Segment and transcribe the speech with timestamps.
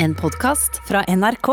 [0.00, 1.48] En podkast fra NRK.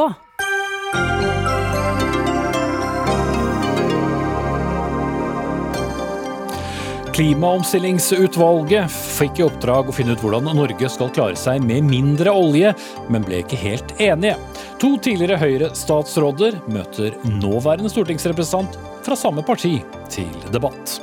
[7.14, 12.76] Klimaomstillingsutvalget fikk i oppdrag å finne ut hvordan Norge skal klare seg med mindre olje,
[13.10, 14.38] men ble ikke helt enige.
[14.84, 19.80] To tidligere Høyre-statsråder møter nåværende stortingsrepresentant fra samme parti
[20.14, 21.00] til debatt.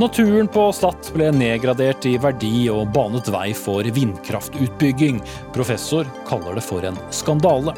[0.00, 5.18] Naturen på Stad ble nedgradert i verdi og banet vei for vindkraftutbygging.
[5.52, 7.74] Professor kaller det for en skandale.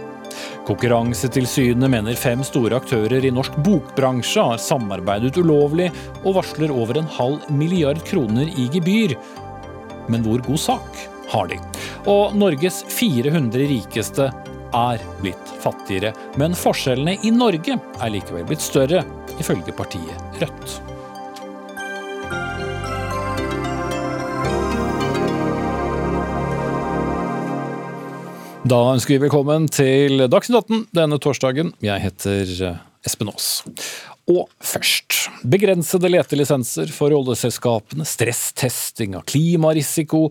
[0.68, 5.88] Konkurransetilsynet mener fem store aktører i norsk bokbransje har samarbeidet ulovlig,
[6.22, 9.16] og varsler over en halv milliard kroner i gebyr.
[10.06, 11.02] Men hvor god sak
[11.34, 11.58] har de?
[12.06, 14.30] Og Norges 400 rikeste
[14.84, 19.02] er blitt fattigere, men forskjellene i Norge er likevel blitt større,
[19.42, 20.91] ifølge partiet Rødt.
[28.62, 31.72] Da ønsker vi velkommen til Dagsnytt 18 denne torsdagen.
[31.82, 33.48] Jeg heter eh, Espen Aas.
[34.30, 40.28] Og først begrensede letelisenser for oljeselskapene, stresstesting av klimarisiko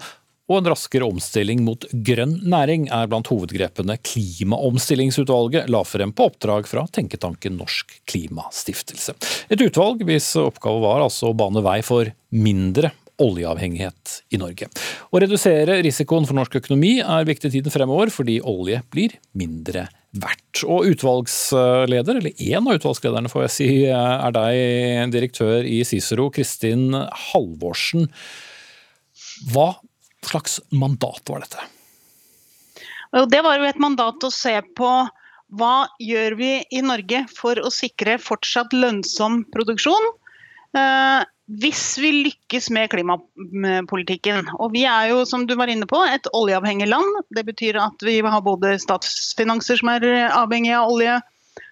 [0.47, 6.72] og en raskere omstilling mot grønn næring er blant hovedgrepene Klimaomstillingsutvalget la frem på oppdrag
[6.72, 9.17] fra tenketanken Norsk Klimastiftelse.
[9.52, 14.67] Et utvalg hvis oppgave var altså å bane vei for mindre oljeavhengighet i Norge.
[15.11, 20.63] Å redusere risikoen for norsk økonomi er viktig tiden fremover, fordi olje blir mindre verdt.
[20.67, 26.89] Og utvalgsleder, eller én av utvalgslederne får jeg si, er deg, direktør i Cicero, Kristin
[27.31, 28.09] Halvorsen.
[29.53, 29.69] Hva
[30.25, 31.63] slags mandat var dette?
[33.31, 34.91] Det var jo et mandat å se på
[35.59, 40.06] hva gjør vi i Norge for å sikre fortsatt lønnsom produksjon.
[41.59, 44.47] Hvis vi lykkes med klimapolitikken.
[44.61, 47.25] Og vi er jo, som du var inne på, et oljeavhengig land.
[47.35, 51.17] Det betyr at vi har både statsfinanser som er avhengig av olje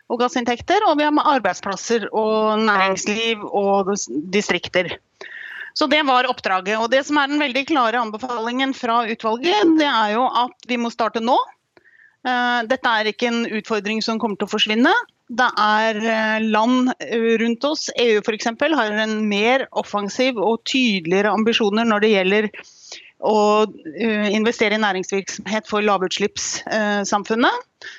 [0.09, 3.93] og gassinntekter, og vi har arbeidsplasser og næringsliv og
[4.33, 4.97] distrikter.
[5.77, 6.75] Så det var oppdraget.
[6.81, 10.79] Og det som er den veldig klare anbefalingen fra utvalget, det er jo at vi
[10.81, 11.37] må starte nå.
[12.27, 14.91] Eh, dette er ikke en utfordring som kommer til å forsvinne.
[15.29, 21.35] Det er eh, land eh, rundt oss, EU f.eks., har en mer offensiv og tydeligere
[21.37, 22.47] ambisjoner når det gjelder
[23.29, 23.37] å
[23.93, 27.89] eh, investere i næringsvirksomhet for lavutslippssamfunnet.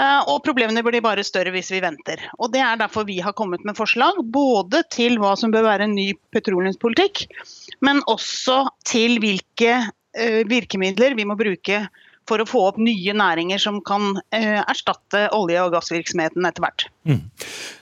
[0.00, 2.22] Og problemene blir bare større hvis vi venter.
[2.40, 5.84] Og Det er derfor vi har kommet med forslag, både til hva som bør være
[5.84, 7.26] en ny petroleumspolitikk,
[7.84, 9.74] men også til hvilke
[10.48, 11.82] virkemidler vi må bruke
[12.30, 16.86] for å få opp nye næringer som kan eh, erstatte olje- og gassvirksomheten etter hvert.
[17.08, 17.22] Mm.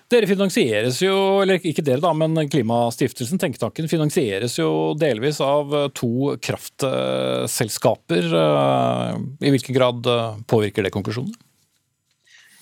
[0.08, 6.32] Dere finansieres jo, eller ikke dere da, men Klimastiftelsen, tenketanken, finansieres jo delvis av to
[6.44, 8.30] kraftselskaper.
[8.44, 11.36] Eh, I hvilken grad eh, påvirker det konklusjonen?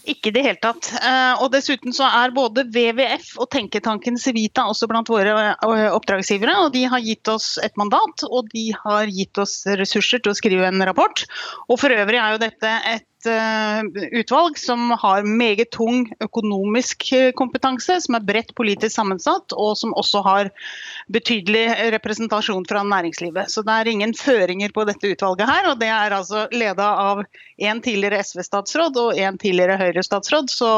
[0.07, 0.93] Ikke i det hele tatt.
[1.01, 6.55] Eh, og dessuten så er både WWF og tenketanken Civita også blant våre eh, oppdragsgivere.
[6.63, 10.39] og De har gitt oss et mandat og de har gitt oss ressurser til å
[10.39, 11.27] skrive en rapport.
[11.67, 13.83] Og For øvrig er jo dette et Eh,
[14.21, 19.95] utvalg som har meget tung økonomisk eh, kompetanse, som er bredt politisk sammensatt, og som
[19.99, 20.51] også har
[21.13, 21.65] betydelig
[21.97, 23.51] representasjon fra næringslivet.
[23.51, 27.25] Så det er ingen føringer på dette utvalget her, og det er altså leda av
[27.57, 30.73] en tidligere SV-statsråd og en tidligere Høyre-statsråd, så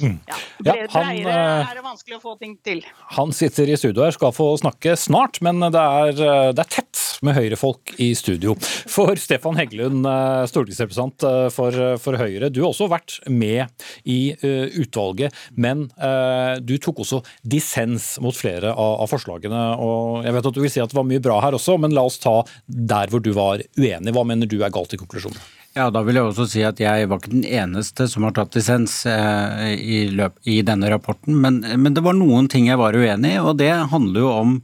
[0.00, 0.18] mm.
[0.30, 2.82] ja, bredere ja, eh, er det vanskelig å få ting til.
[3.18, 6.16] Han sitter i studio her, skal få snakke snart, men det er,
[6.56, 8.56] det er tett med Høyre-folk i studio.
[8.90, 10.06] For Stefan Heggelund,
[10.50, 12.50] stortingsrepresentant for for Høyre.
[12.52, 13.70] Du har også vært med
[14.08, 19.64] i uh, utvalget, men uh, du tok også dissens mot flere av, forslagene.
[19.82, 21.96] og Jeg vet at du vil si at det var mye bra her også, men
[21.96, 24.14] la oss ta der hvor du var uenig.
[24.14, 25.40] Hva mener du er galt i konklusjonen?
[25.72, 28.52] Ja, Da vil jeg også si at jeg var ikke den eneste som har tatt
[28.52, 30.00] dissens eh, i,
[30.44, 31.38] i, denne rapporten.
[31.40, 34.58] Men, men det var noen ting jeg var uenig i, og det handler jo om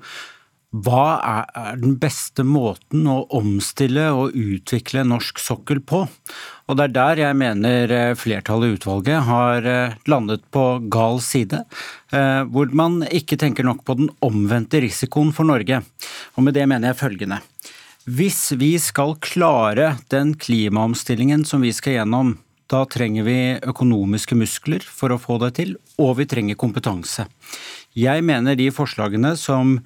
[0.69, 6.03] hva er den beste måten å omstille og utvikle norsk sokkel på?
[6.69, 11.23] Og det er der jeg mener eh, flertallet i utvalget har eh, landet på gal
[11.25, 11.63] side.
[12.13, 15.81] Eh, hvor man ikke tenker nok på den omvendte risikoen for Norge.
[16.37, 17.41] Og med det mener jeg følgende.
[18.05, 22.37] Hvis vi skal klare den klimaomstillingen som vi skal gjennom,
[22.69, 27.25] da trenger vi økonomiske muskler for å få det til, og vi trenger kompetanse.
[27.99, 29.79] Jeg mener de forslagene som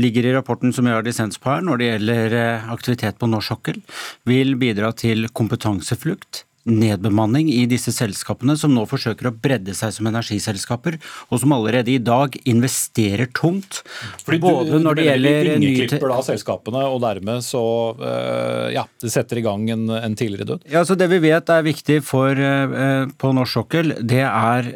[0.00, 3.82] ligger i rapporten som vi har her, når det gjelder eh, aktivitet på norsk sokkel,
[4.28, 6.46] vil bidra til kompetanseflukt.
[6.70, 10.98] nedbemanning i disse selskapene som nå forsøker å bredde seg som energiselskaper,
[11.32, 13.80] og som allerede i dag investerer tungt.
[14.26, 17.64] Fordi både du, når det gjelder de vingeklipper da selskapene, og dermed så
[17.96, 20.68] eh, ja, det setter i gang en, en tidligere død.
[20.70, 24.72] Ja, så Det vi vet er viktig for, eh, på norsk sokkel, det er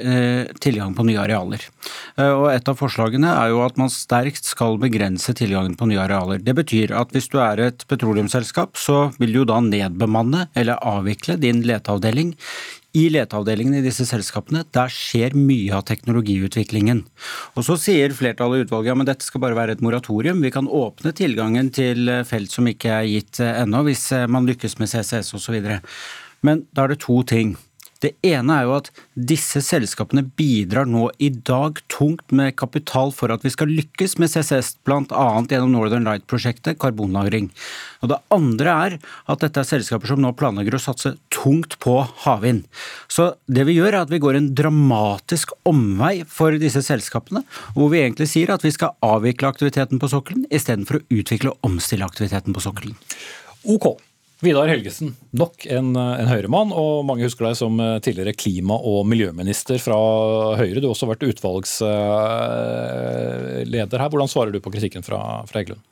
[0.65, 1.69] tilgang på nye arealer.
[2.19, 6.03] Eh, og Et av forslagene er jo at man sterkt skal begrense tilgangen på nye
[6.05, 6.43] arealer.
[6.45, 11.39] Det betyr at hvis du er et petroleumsselskap, så vil du da nedbemanne eller avvikle
[11.41, 12.35] din leteavdeling.
[12.95, 17.03] I leteavdelingen i disse selskapene, der skjer mye av teknologiutviklingen.
[17.59, 20.45] Og Så sier flertallet i utvalget ja, men dette skal bare være et moratorium.
[20.45, 24.47] Vi kan åpne tilgangen til eh, felt som ikke er gitt eh, ennå, hvis man
[24.47, 25.59] lykkes med CCS osv.
[26.47, 27.57] Men da er det to ting.
[28.05, 33.33] Det ene er jo at disse selskapene bidrar nå i dag tungt med kapital for
[33.33, 35.25] at vi skal lykkes med CCS, bl.a.
[35.49, 37.49] gjennom Northern Light-prosjektet, karbonlagring.
[38.05, 38.99] Og Det andre er
[39.33, 41.97] at dette er selskaper som nå planlegger å satse tungt på
[42.27, 42.67] havvind.
[43.09, 47.93] Så det vi gjør er at vi går en dramatisk omvei for disse selskapene, hvor
[47.95, 52.05] vi egentlig sier at vi skal avvikle aktiviteten på sokkelen istedenfor å utvikle og omstille
[52.05, 52.99] aktiviteten på sokkelen.
[53.65, 53.95] Ok.
[54.45, 59.07] Vidar Helgesen, nok en, en Høyre-mann, og mange husker deg som eh, tidligere klima- og
[59.09, 59.97] miljøminister fra
[60.61, 60.81] Høyre.
[60.81, 64.11] Du har også vært utvalgsleder her.
[64.13, 65.83] Hvordan svarer du på kritikken fra, fra Heggelund?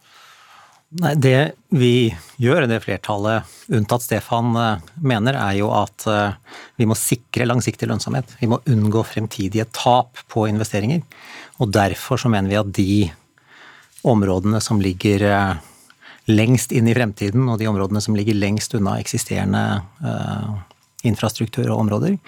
[1.00, 6.37] Nei, Det vi gjør, det flertallet, unntatt Stefan, eh, mener, er jo at eh,
[6.76, 8.37] vi må sikre langsiktig lønnsomhet.
[8.43, 11.00] Vi må unngå fremtidige tap på investeringer.
[11.64, 13.08] Og derfor så mener vi at de
[14.04, 15.56] områdene som ligger eh,
[16.30, 19.82] lengst inn i fremtiden, og de områdene som ligger lengst unna eksisterende
[21.02, 22.19] infrastruktur og områder,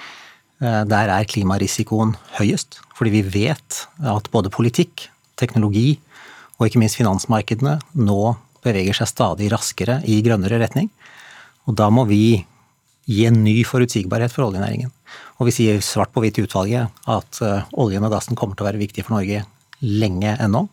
[0.58, 2.81] der er klimarisikoen høyest.
[2.99, 5.06] Fordi vi vet at både politikk,
[5.38, 6.00] teknologi
[6.58, 10.90] og ikke minst finansmarkedene nå beveger seg stadig raskere i grønnere retning.
[11.69, 12.44] Og da må vi
[13.05, 14.93] gi en ny forutsigbarhet for oljenæringen.
[15.38, 18.64] Og vi sier svart på hvitt i utvalget at eh, oljen og gassen kommer til
[18.64, 19.43] å være viktig for Norge
[19.85, 20.64] lenge ennå.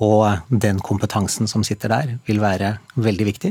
[0.00, 3.50] Og den kompetansen som sitter der, vil være veldig viktig.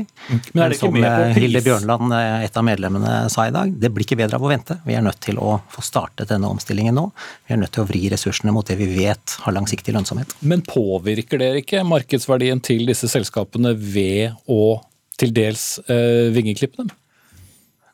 [0.50, 1.44] Men er det ikke som med på eh, pris?
[1.44, 4.50] Hilde Bjørnland, eh, et av medlemmene, sa i dag, det blir ikke bedre av å
[4.50, 4.80] vente.
[4.82, 7.06] Vi er nødt til å få startet denne omstillingen nå.
[7.46, 10.34] Vi er nødt til å vri ressursene mot det vi vet har langsiktig lønnsomhet.
[10.42, 14.80] Men påvirker dere ikke markedsverdien til disse selskapene ved å
[15.20, 16.90] til dels øh, vingeklippe dem?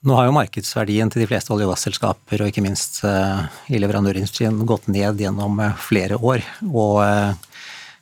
[0.06, 4.60] Nå har jo markedsverdien til de fleste olje- og gasselskaper, og ikke minst i leverandørindustrien,
[4.68, 6.44] gått ned gjennom flere år.
[6.68, 7.00] Og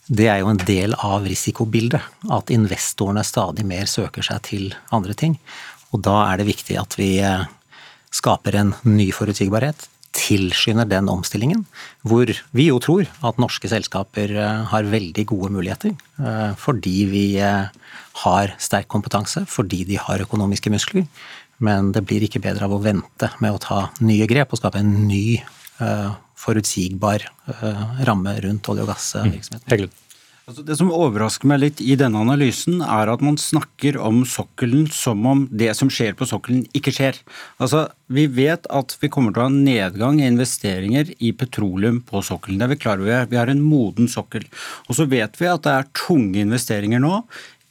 [0.08, 2.02] det er jo en del av risikobildet,
[2.32, 5.38] at investorene stadig mer søker seg til andre ting.
[5.94, 7.46] Og da er det viktig at vi eh,
[8.12, 11.64] skaper en ny forutsigbarhet, tilskynder den omstillingen,
[12.06, 15.94] hvor vi jo tror at norske selskaper eh, har veldig gode muligheter.
[16.20, 21.08] eh, Fordi vi har sterk kompetanse, fordi de har økonomiske muskler.
[21.64, 24.82] Men det blir ikke bedre av å vente med å ta nye grep og skape
[24.82, 25.40] en ny
[26.38, 29.70] forutsigbar eh, ramme rundt olje- og gassvirksomheten.
[29.70, 30.00] Heggelund.
[30.44, 34.84] Altså det som overrasker meg litt i denne analysen, er at man snakker om sokkelen
[34.92, 37.20] som om det som skjer på sokkelen, ikke skjer.
[37.56, 42.20] Altså, Vi vet at vi kommer til å ha nedgang i investeringer i petroleum på
[42.20, 42.60] sokkelen.
[42.60, 43.24] Det er vi klar over.
[43.30, 44.44] Vi har en moden sokkel.
[44.84, 47.22] Og så vet vi at det er tunge investeringer nå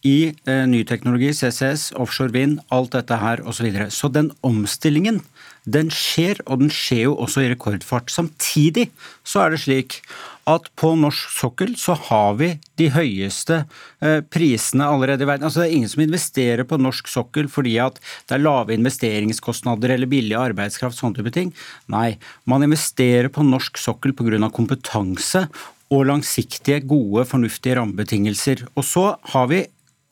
[0.03, 3.61] i eh, ny teknologi, CCS, offshore vind, alt dette her osv.
[3.61, 3.89] Så, videre.
[3.93, 5.21] så den omstillingen
[5.63, 8.11] den skjer, og den skjer jo også i rekordfart.
[8.11, 8.89] Samtidig
[9.23, 9.99] så er det slik
[10.49, 12.49] at på norsk sokkel så har vi
[12.79, 13.61] de høyeste
[14.03, 15.47] eh, prisene allerede i verden.
[15.47, 19.95] Altså Det er ingen som investerer på norsk sokkel fordi at det er lave investeringskostnader
[19.95, 21.53] eller billig arbeidskraft, sånne type ting.
[21.91, 24.49] Nei, man investerer på norsk sokkel pga.
[24.51, 25.47] kompetanse
[25.93, 28.65] og langsiktige, gode, fornuftige rammebetingelser.
[28.75, 29.63] Og så har vi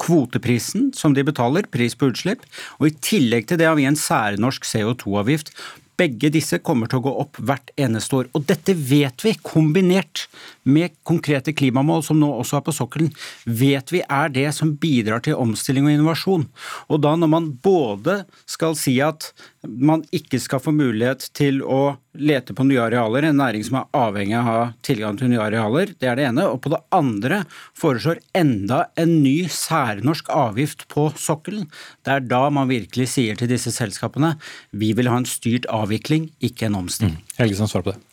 [0.01, 2.43] kvoteprisen som de betaler, pris på utslipp,
[2.79, 5.53] og i tillegg til det har vi en særnorsk CO2-avgift.
[6.01, 8.29] Begge disse kommer til å gå opp hvert eneste år.
[8.33, 10.25] Og dette vet vi, kombinert
[10.63, 13.11] med konkrete klimamål som nå også er på sokkelen,
[13.45, 16.45] vet vi er det som bidrar til omstilling og innovasjon.
[16.89, 21.97] Og da når man både skal si at man ikke skal få mulighet til å
[22.17, 26.09] lete på nye arealer, en næring som er avhengig av tilgang til nye arealer, det
[26.11, 26.47] er det ene.
[26.49, 27.43] Og på det andre
[27.77, 31.69] foreslår enda en ny særnorsk avgift på sokkelen.
[32.05, 34.35] Det er da man virkelig sier til disse selskapene
[34.71, 37.19] vi vil ha en styrt avvikling, ikke en omstilling.
[37.39, 38.10] Helgesen, svar på det.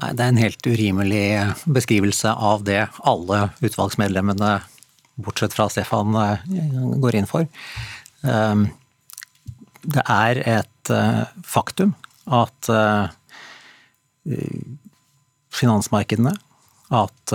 [0.00, 1.24] Nei, Det er en helt urimelig
[1.68, 4.60] beskrivelse av det alle utvalgsmedlemmene,
[5.20, 6.38] bortsett fra Stefan, eh,
[7.00, 7.48] går inn for.
[8.22, 8.70] Um,
[9.82, 11.94] Det er et eh, faktum
[12.28, 13.08] at eh,
[15.50, 16.34] finansmarkedene,
[16.92, 17.32] at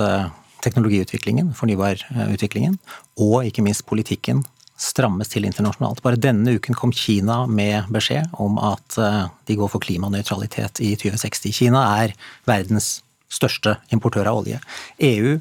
[0.62, 2.77] teknologiutviklingen, fornybarutviklingen,
[3.17, 4.43] og ikke minst politikken
[4.75, 6.01] strammes til internasjonalt.
[6.03, 10.94] Bare denne uken kom Kina med beskjed om at eh, de går for klimanøytralitet i
[11.00, 11.55] 2060.
[11.55, 12.15] Kina er
[12.48, 13.00] verdens
[13.32, 14.60] største importør av olje.
[15.03, 15.38] EU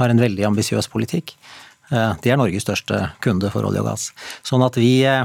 [0.00, 1.36] har en veldig ambisiøs politikk.
[1.94, 4.10] Eh, de er Norges største kunde for olje og gass.
[4.46, 5.22] Sånn at vi eh,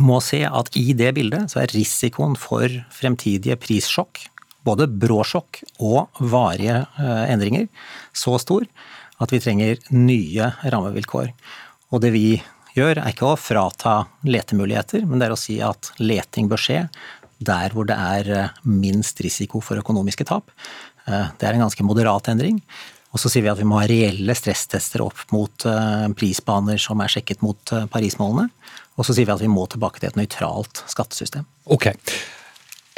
[0.00, 4.26] må se at i det bildet så er risikoen for fremtidige prissjokk,
[4.62, 7.64] både bråsjokk og varige endringer,
[8.14, 8.62] så stor
[9.22, 11.32] at vi trenger nye rammevilkår.
[11.92, 12.26] Og det vi
[12.76, 16.86] gjør, er ikke å frata letemuligheter, men det er å si at leting bør skje
[17.42, 20.50] der hvor det er eh, minst risiko for økonomiske tap.
[21.06, 22.60] Eh, det er en ganske moderat endring.
[23.12, 27.02] Og så sier vi at vi må ha reelle stresstester opp mot eh, prisbaner som
[27.04, 28.48] er sjekket mot Parismålene.
[28.96, 31.44] Og så sier vi at vi må tilbake til et nøytralt skattesystem.
[31.72, 31.90] Ok.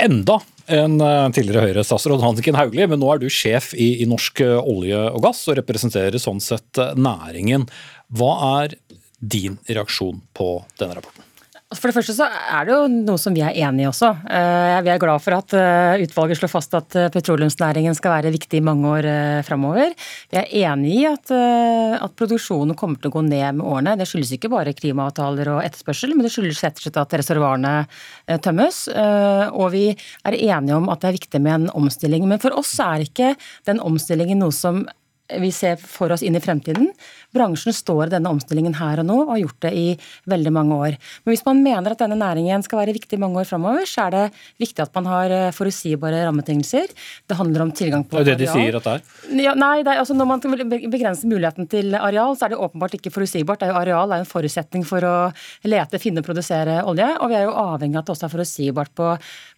[0.02, 0.40] Enda
[0.74, 0.96] en
[1.36, 5.42] tidligere Høyre-statsråd, Hanniken Hauglie, men nå er du sjef i, i Norsk olje og gass
[5.52, 7.66] og representerer sånn sett næringen.
[8.16, 8.32] Hva
[8.62, 8.74] er
[9.24, 11.30] din reaksjon på denne rapporten?
[11.74, 14.10] For det første så er det jo noe som vi er enig i også.
[14.28, 18.32] Eh, vi er glad for at eh, utvalget slår fast at eh, petroleumsnæringen skal være
[18.34, 19.08] viktig i mange år
[19.46, 19.94] framover.
[20.30, 23.96] Vi er enig i at, at, produksjonen kommer til å gå ned med årene.
[23.98, 27.74] Det skyldes ikke bare klimaavtaler og etterspørsel, men det skyldes rett og slett at reservoarene
[28.44, 28.84] tømmes.
[29.54, 32.28] Og vi er enige om at det er viktig med en omstilling.
[32.30, 33.34] Men for oss er ikke
[33.68, 34.84] den omstillingen noe som
[35.42, 36.90] vi ser for oss inn i fremtiden.
[37.34, 39.86] Bransjen står i denne omstillingen her og nå, og har gjort det i
[40.30, 40.98] veldig mange år.
[41.24, 44.14] Men hvis man mener at denne næringen skal være viktig mange år framover, så er
[44.14, 44.24] det
[44.62, 46.92] viktig at man har eh, forutsigbare rammebetingelser.
[47.28, 48.28] Det handler om tilgang på areal.
[48.28, 49.40] Det er det de sier at det er?
[49.44, 52.98] Ja, nei, det er, altså når man begrenser muligheten til areal, så er det åpenbart
[52.98, 53.62] ikke forutsigbart.
[53.62, 55.16] Det er jo areal er en forutsetning for å
[55.66, 57.10] lete, finne og produsere olje.
[57.18, 59.10] Og vi er jo avhengig av at det også er forutsigbart på,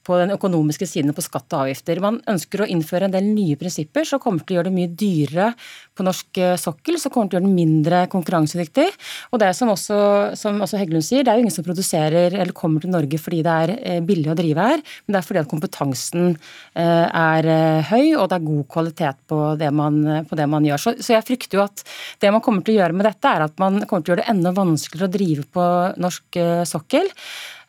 [0.07, 2.01] på den økonomiske siden på skatt og avgifter.
[2.05, 4.95] Man ønsker å innføre en del nye prinsipper som kommer til å gjøre det mye
[5.05, 5.53] dyrere
[5.97, 8.87] på norsk eh, sokkel, så kommer til å gjøre den mindre konkurransedyktig.
[9.33, 9.99] Og det som også,
[10.39, 13.43] som også Heggelund sier, det er jo ingen som produserer eller kommer til Norge fordi
[13.47, 17.51] det er eh, billig å drive her, men det er fordi at kompetansen eh, er
[17.89, 20.83] høy, og det er god kvalitet på det man, på det man gjør.
[20.83, 21.85] Så, så, jeg frykter jo at
[22.23, 24.25] det man kommer til å gjøre med dette, er at man kommer til å gjøre
[24.25, 25.69] det enda vanskeligere å drive på
[26.03, 27.09] norsk sokkel.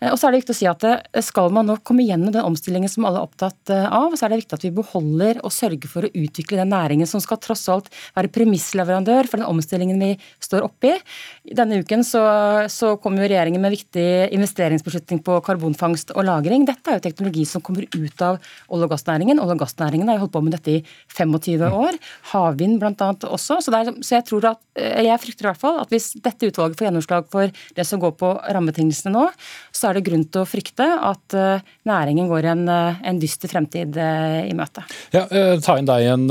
[0.02, 2.34] Eh, og så er det viktig å si at eh, Skal man nå komme gjennom
[2.34, 5.42] den omstillingen som alle er opptatt eh, av, så er det viktig at vi beholder
[5.46, 9.50] og sørger for å utvikle den næringen som skal tross alt være premissleverandør for den
[9.50, 10.12] omstillingen vi
[10.44, 10.94] står oppi.
[11.58, 12.22] Denne uken så,
[12.72, 16.68] så kom jo regjeringen med viktig investeringsbeslutning på karbonfangst og -lagring.
[16.68, 18.38] Dette er jo teknologi som kommer ut av
[18.70, 19.42] olje- og gassnæringen.
[19.42, 20.84] Olje- og gassnæringen har jo holdt på med dette i
[21.16, 21.98] 25 år.
[22.34, 23.10] Havvind bl.a.
[23.26, 23.60] også.
[23.64, 26.78] Så, er, så, jeg tror at, jeg frykter i hvert fall at hvis dette utvalget
[26.78, 29.28] får gjennomslag for det som går på rammebetingelsene nå,
[29.74, 33.52] så er det grunn til å frykte at eh, næringen går en, eh, en dyster
[33.52, 34.84] fremtid eh, i møte.
[35.16, 35.26] Ja,
[35.64, 36.26] Ta inn deg igjen,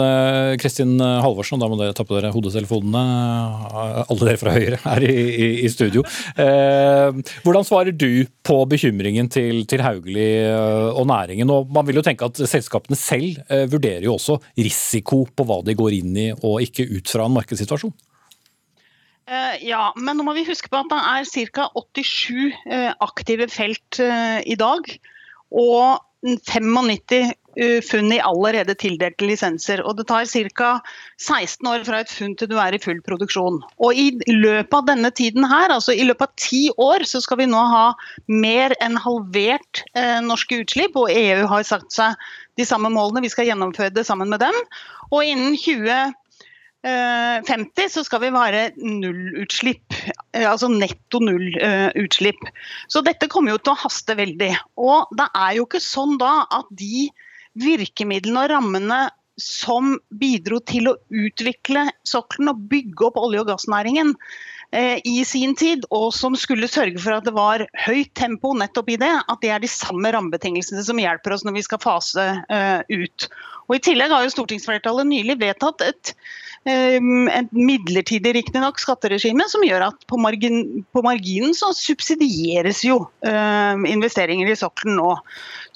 [0.60, 1.60] Kristin Halvorsen.
[1.60, 3.02] Da må dere ta på dere hodetelefonene.
[4.06, 6.04] Alle dere fra Høyre er i, i, i studio.
[6.36, 10.52] Hvordan svarer du på bekymringen til, til Hauglie
[10.92, 11.50] og næringen?
[11.52, 15.76] Og man vil jo tenke at Selskapene selv vurderer jo også risiko på hva de
[15.78, 17.94] går inn i og ikke ut fra en markedssituasjon.
[19.26, 21.66] Uh, ja, men nå må vi huske på at det er ca.
[21.74, 24.92] 87 uh, aktive felt uh, i dag.
[25.50, 27.34] Og 95
[27.86, 29.80] funn i allerede tildelte lisenser.
[29.86, 30.70] Og det tar ca.
[31.22, 33.60] 16 år fra et funn til du er i full produksjon.
[33.80, 37.40] Og i løpet av denne tiden her, altså i løpet av ti år, så skal
[37.40, 37.86] vi nå ha
[38.28, 39.84] mer enn halvert
[40.26, 40.98] norske utslipp.
[41.00, 42.18] Og EU har sagt seg
[42.60, 44.60] de samme målene, vi skal gjennomføre det sammen med dem.
[45.08, 46.12] Og innen 20
[46.86, 49.94] 50 eh, så skal vi være nullutslipp.
[50.32, 52.46] Eh, altså netto nullutslipp.
[52.46, 54.52] Eh, så dette kommer jo til å haste veldig.
[54.78, 57.08] Og det er jo ikke sånn da at de
[57.58, 59.06] virkemidlene og rammene
[59.40, 64.14] som bidro til å utvikle sokkelen og bygge opp olje- og gassnæringen
[65.06, 68.96] i sin tid, og som skulle sørge for at det var høyt tempo nettopp i
[68.98, 72.24] det, at det er de samme rammebetingelsene som hjelper oss når vi skal fase
[72.90, 73.28] ut.
[73.68, 76.12] Og I tillegg har jo stortingsflertallet nylig vedtatt et
[76.66, 83.84] et midlertidig riktignok skatteregime som gjør at på, margin, på, marginen så subsidieres jo uh,
[83.86, 85.12] investeringer i sokkelen nå.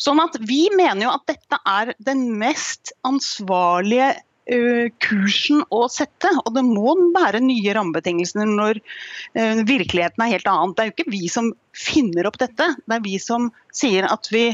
[0.01, 6.33] Sånn at vi mener jo at dette er den mest ansvarlige uh, kursen å sette.
[6.43, 10.75] Og det må være nye rammebetingelser når uh, virkeligheten er helt annet.
[10.75, 12.75] Det er jo ikke vi som finner opp dette.
[12.85, 14.51] Det er vi som sier at vi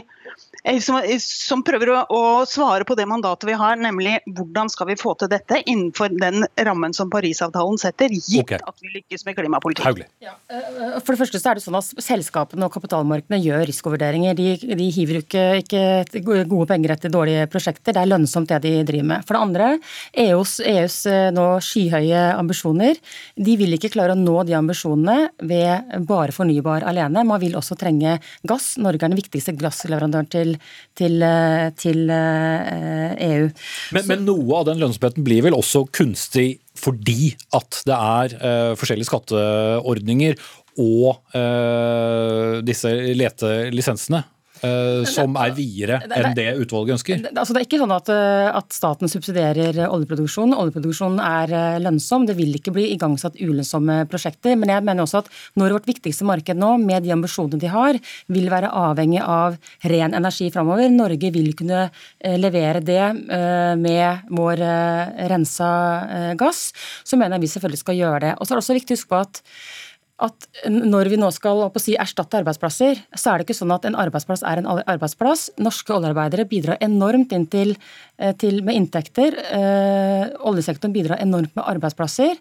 [0.66, 4.70] Eh, som, eh, som prøver å, å, svare på det mandatet vi har, nemlig hvordan
[4.72, 8.58] skal vi få til dette innenfor den rammen som Parisavtalen setter, gitt okay.
[8.58, 10.02] at vi lykkes med klimapolitikk.
[10.24, 14.34] Ja, eh, for det første så er det sånn at Selskapene og kapitalmarkedene gjør risikovurderinger.
[14.38, 14.48] De,
[14.80, 15.84] de hiver ikke, ikke,
[16.50, 19.26] gode penger etter dårlige prosjekter, det er lønnsomt det de driver med.
[19.28, 19.70] For det andre,
[20.26, 20.98] EUs, EUs
[21.36, 22.98] nå skyhøye ambisjoner,
[23.38, 27.05] de vil ikke klare å nå de ambisjonene ved bare fornybar alene.
[27.12, 28.74] Man vil også trenge gass.
[28.82, 30.54] Norge er den viktigste gassleverandøren til
[30.96, 31.22] til,
[31.76, 33.46] til EU.
[33.46, 37.96] Men, Så, men, men, noe av den lønnsomheten blir vel også kunstig fordi at det
[37.96, 40.36] er uh, forskjellige skatteordninger
[40.82, 44.24] og uh, disse letelisensene?
[44.64, 47.24] Eh, som er videre enn det utvalget ønsker?
[47.32, 50.54] Altså det er ikke sånn at, eh, at, staten subsidierer oljeproduksjon.
[50.56, 52.26] Oljeproduksjon er eh, lønnsom.
[52.28, 54.56] Det vil ikke bli igangsatt ulønnsomme prosjekter.
[54.56, 58.00] Men jeg mener også at når vårt viktigste marked nå, med de ambisjonene de har,
[58.32, 61.86] vil være avhengig av ren energi framover, Norge vil kunne
[62.40, 63.02] levere det
[63.80, 64.62] med vår
[65.30, 65.70] rensa
[66.38, 66.70] gass,
[67.06, 68.32] så mener jeg vi selvfølgelig skal gjøre det.
[68.36, 69.42] Og så er det også viktig å huske på at
[70.16, 73.98] at når vi nå skal si, erstatte arbeidsplasser, så er det ikke sånn at en
[74.00, 75.50] arbeidsplass er en arbeidsplass.
[75.60, 77.74] Norske oljearbeidere bidrar enormt inn til,
[78.16, 79.36] eh, til med inntekter.
[79.36, 82.32] Eh, oljesektoren bidrar enormt med arbeidsplasser.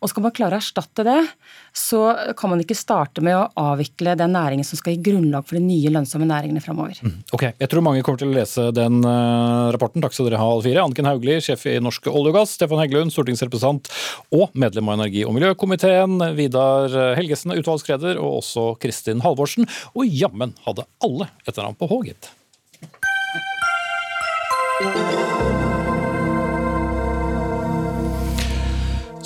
[0.00, 1.28] Og skal man klare å erstatte det,
[1.74, 5.58] så kan man ikke starte med å avvikle den næringen som skal gi grunnlag for
[5.58, 6.94] de nye lønnsomme næringene framover.
[7.02, 7.24] Mm.
[7.32, 10.00] Ok, Jeg tror mange kommer til å lese den uh, rapporten.
[10.00, 10.84] Takk skal dere ha, alle fire.
[10.84, 12.54] Anniken Hauglie, sjef i Norsk olje og gass.
[12.54, 13.90] Stefan Heggelund, stortingsrepresentant
[14.30, 16.20] og medlem av energi- og miljøkomiteen.
[16.38, 19.68] Vidar Helgesen, utvalgskreder, og også Kristin Halvorsen.
[19.96, 22.32] Og jammen hadde alle et navn på H, gitt.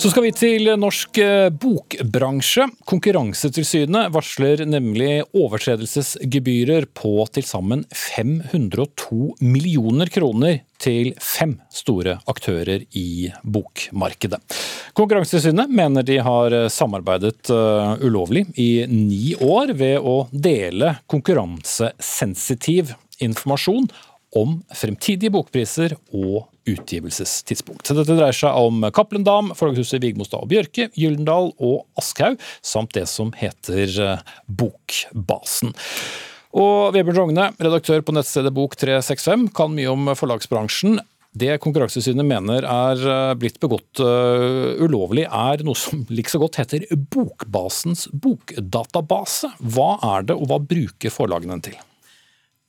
[0.01, 2.63] Så skal vi til norsk eh, bokbransje.
[2.89, 13.29] Konkurransetilsynet varsler nemlig overtredelsesgebyrer på til sammen 502 millioner kroner til fem store aktører i
[13.45, 14.41] bokmarkedet.
[14.97, 23.85] Konkurransetilsynet mener de har samarbeidet eh, ulovlig i ni år ved å dele konkurransesensitiv informasjon
[24.41, 27.89] om fremtidige bokpriser og utgivelsestidspunkt.
[27.89, 33.07] Dette dreier seg om Cappelen Dam, forlagshuset Vigmostad og Bjørke, Gyldendal og Aschhaug, samt det
[33.09, 35.73] som heter eh, Bokbasen.
[36.51, 40.99] Og Vebjørn Rogne, redaktør på nettstedet Bok365, kan mye om forlagsbransjen.
[41.31, 46.59] Det Konkurransetilsynet mener er eh, blitt begått uh, ulovlig, er noe som like så godt
[46.59, 49.53] heter Bokbasens bokdatabase.
[49.63, 51.79] Hva er det, og hva bruker forlagene den til?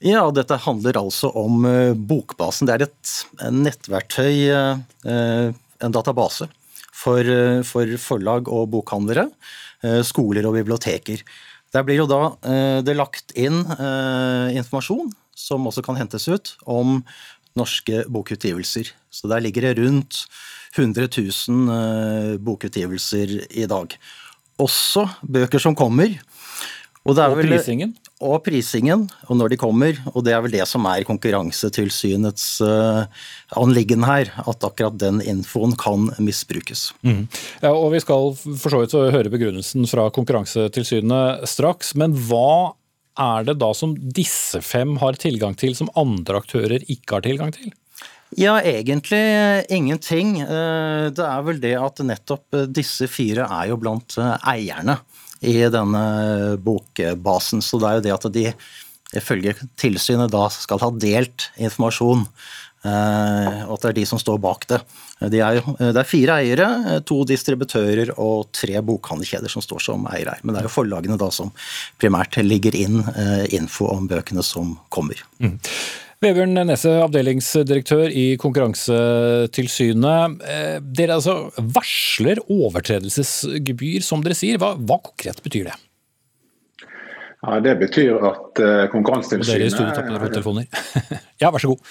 [0.03, 2.67] Ja, dette handler altså om uh, Bokbasen.
[2.67, 6.49] Det er et nettverktøy, uh, en database,
[6.91, 7.29] for,
[7.67, 9.25] for, forlag og bokhandlere,
[10.07, 11.25] skoler og biblioteker.
[11.75, 12.21] Der blir jo da
[12.87, 13.65] det lagt inn
[14.55, 17.01] informasjon, som også kan hentes ut, om
[17.59, 18.93] norske bokutgivelser.
[19.11, 20.21] Så der ligger det rundt
[20.77, 21.11] 100
[21.51, 23.99] 000 bokutgivelser i dag.
[24.63, 26.15] Også bøker som kommer.
[27.03, 27.97] Og, og prisingen?
[28.23, 29.99] og prisingen, og når de kommer.
[30.13, 33.03] Og det er vel det som er Konkurransetilsynets uh,
[33.59, 34.31] anliggende her.
[34.47, 36.91] At akkurat den infoen kan misbrukes.
[37.03, 37.27] Mm.
[37.65, 41.97] Ja, og Vi skal for så vidt høre begrunnelsen fra Konkurransetilsynet straks.
[41.99, 42.77] Men hva
[43.19, 47.53] er det da som disse fem har tilgang til, som andre aktører ikke har tilgang
[47.57, 47.73] til?
[48.39, 50.39] Ja, egentlig ingenting.
[50.41, 54.97] Eh, det er vel det at nettopp disse fire er jo blant eh, eierne
[55.43, 56.05] i denne
[56.63, 57.63] bokbasen.
[57.65, 58.49] Så det er jo det at de
[59.13, 62.27] ifølge tilsynet da skal ha delt informasjon.
[62.83, 64.81] Eh, og at det er de som står bak det.
[65.31, 66.69] De er, det er fire eiere,
[67.07, 70.35] to distributører og tre bokhandelkjeder som står som eiere.
[70.43, 71.53] Men det er jo forlagene da som
[72.03, 75.23] primært ligger inn eh, info om bøkene som kommer.
[75.39, 75.61] Mm.
[76.23, 80.37] Vebjørn Nesse, avdelingsdirektør i Konkurransetilsynet.
[80.47, 84.61] Eh, dere altså varsler overtredelsesgebyr, som dere sier.
[84.63, 85.75] Hva, hva konkret betyr det?
[87.43, 90.71] Ja, Det betyr at eh, Konkurransetilsynet Og dere i studio tapper telefoner.
[91.43, 91.91] ja, vær så god.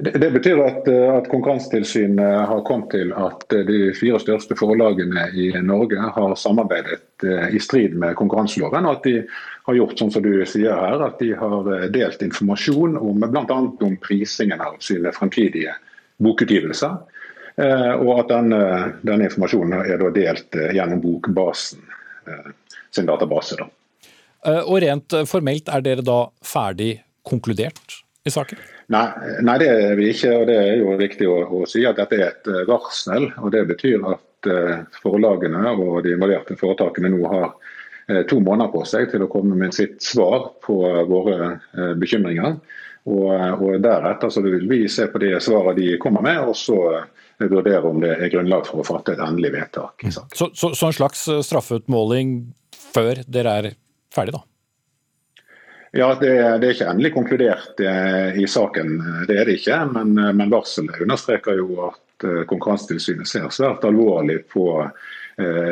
[0.00, 5.50] Det, betyr at, eh, at, Konkurransetilsynet har kommet til at de fire største forlagene i
[5.60, 8.86] Norge har samarbeidet i strid med konkurranseloven.
[8.86, 9.16] og at de
[9.70, 13.58] har gjort sånn som du sier her, at de har eh, delt informasjon om bl.a.
[13.86, 15.76] om prisingen av sine fremtidige
[16.22, 16.96] bokutgivelser.
[17.60, 18.62] Eh, og at denne,
[19.06, 21.86] denne informasjonen er delt eh, gjennom Bokbasen
[22.94, 23.56] sin database.
[23.58, 23.66] Da.
[24.68, 26.92] Og rent formelt, er dere da ferdig
[27.26, 27.96] konkludert
[28.28, 28.60] i saken?
[28.90, 29.06] Nei,
[29.46, 30.32] nei, det er vi ikke.
[30.40, 33.30] og Det er jo viktig å, å si at dette er et varsel.
[33.38, 34.50] og Det betyr at
[35.02, 37.52] forlagene og de involverte foretakene nå har
[38.26, 41.52] to måneder på seg til å komme med sitt svar på våre
[42.00, 42.56] bekymringer.
[43.10, 46.80] Og, og Deretter så vil vi se på de svarene de kommer med, og så
[47.40, 50.08] vurdere om det er grunnlag for å fatte et endelig vedtak.
[50.10, 52.40] Så, så, så en slags straffeutmåling
[52.90, 53.70] før dere er
[54.12, 54.44] ferdig, da?
[55.92, 59.78] Ja, det, det, er ikke endelig konkludert eh, i saken, det er det ikke.
[59.90, 64.66] Men, eh, men varselet understreker jo at eh, Konkurransetilsynet ser svært alvorlig på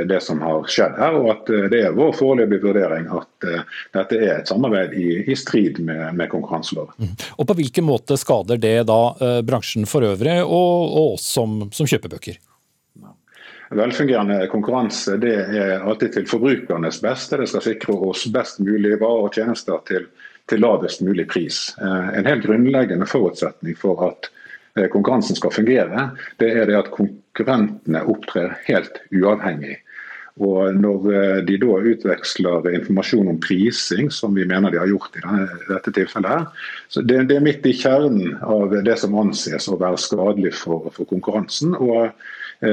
[0.08, 3.48] det som har skjedd her, og at det er vår foreløpige vurdering at
[3.92, 6.94] dette er et samarbeid i, i strid med, med konkurranseloven.
[6.96, 7.10] Mm.
[7.36, 9.00] Og På hvilken måte skader det da
[9.44, 12.40] bransjen for øvrig, og, oss som, som kjøper bøker?
[13.70, 17.36] Velfungerende konkurranse det er alltid til forbrukernes beste.
[17.36, 20.06] Det skal sikre oss best mulig varer og tjenester til,
[20.48, 21.66] til lavest mulig pris.
[21.76, 24.30] Eh, en helt grunnleggende forutsetning for at
[24.78, 26.08] eh, konkurransen skal fungere,
[26.40, 29.76] det er det at konkurrentene opptrer helt uavhengig.
[30.40, 35.20] Og Når eh, de da utveksler informasjon om prising, som vi mener de har gjort
[35.20, 35.26] i
[35.68, 39.76] dette tilfellet, her, så det, det er midt i kjernen av det som anses å
[39.76, 41.76] være skadelig for, for konkurransen.
[41.76, 42.14] og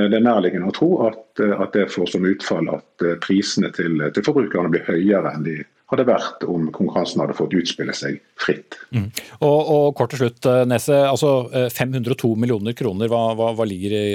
[0.10, 3.70] det er nærliggende å tro at, eh, at det får som utfall at eh, prisene
[3.76, 5.60] til, til, forbrukerne blir høyere enn de
[5.92, 8.80] hadde vært om konkurransen hadde fått utspille seg fritt.
[8.90, 9.12] Mm.
[9.38, 14.08] Og, og, kort til slutt, Nese, altså 502 millioner kroner, hva, hva, hva ligger i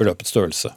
[0.00, 0.72] beløpets størrelse?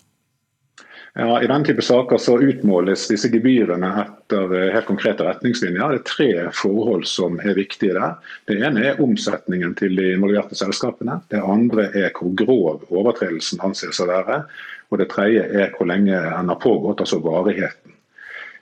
[1.14, 5.96] Ja, I den type saker så utmåles disse gebyrene etter eh, helt konkrete retningslinjer.
[5.96, 8.18] Det er tre forhold som er viktige der.
[8.46, 11.20] Det ene er omsetningen til de involverte selskapene.
[11.34, 14.44] Det andre er hvor grov overtredelsen anses å være.
[14.90, 17.96] Og det tredje er hvor lenge den har pågått, altså varigheten.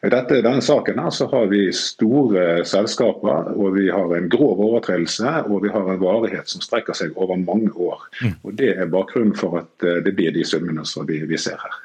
[0.06, 4.62] I dette, denne saken her så har vi store selskaper, og vi har en grov
[4.62, 8.06] overtredelse og vi har en varighet som strekker seg over mange år.
[8.22, 8.36] Mm.
[8.44, 11.58] Og Det er bakgrunnen for at eh, det blir de summene som vi, vi ser
[11.58, 11.82] her.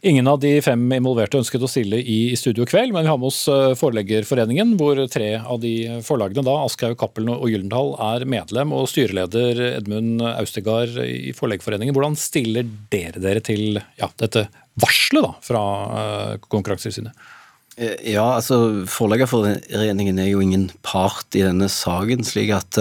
[0.00, 3.18] Ingen av de fem involverte ønsket å stille i studio i kveld, men vi har
[3.18, 5.72] med oss eh, Forleggerforeningen, hvor tre av de
[6.06, 8.74] forlagene, da, Aschehoug, Cappelen og Gyldendal, er medlem.
[8.76, 14.46] Og styreleder Edmund Austegard i Forleggerforeningen, hvordan stiller dere dere til ja, dette
[14.78, 17.26] varselet da, fra uh, Konkurransetilsynet?
[17.74, 22.78] Eh, ja, altså Forleggerforeningen er jo ingen part i denne saken, slik at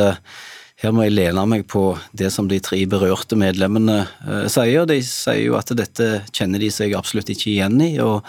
[0.83, 4.85] her må jeg lene meg på det som de tre berørte medlemmene uh, sier.
[4.89, 7.95] De sier jo at dette kjenner de seg absolutt ikke igjen i.
[8.03, 8.21] og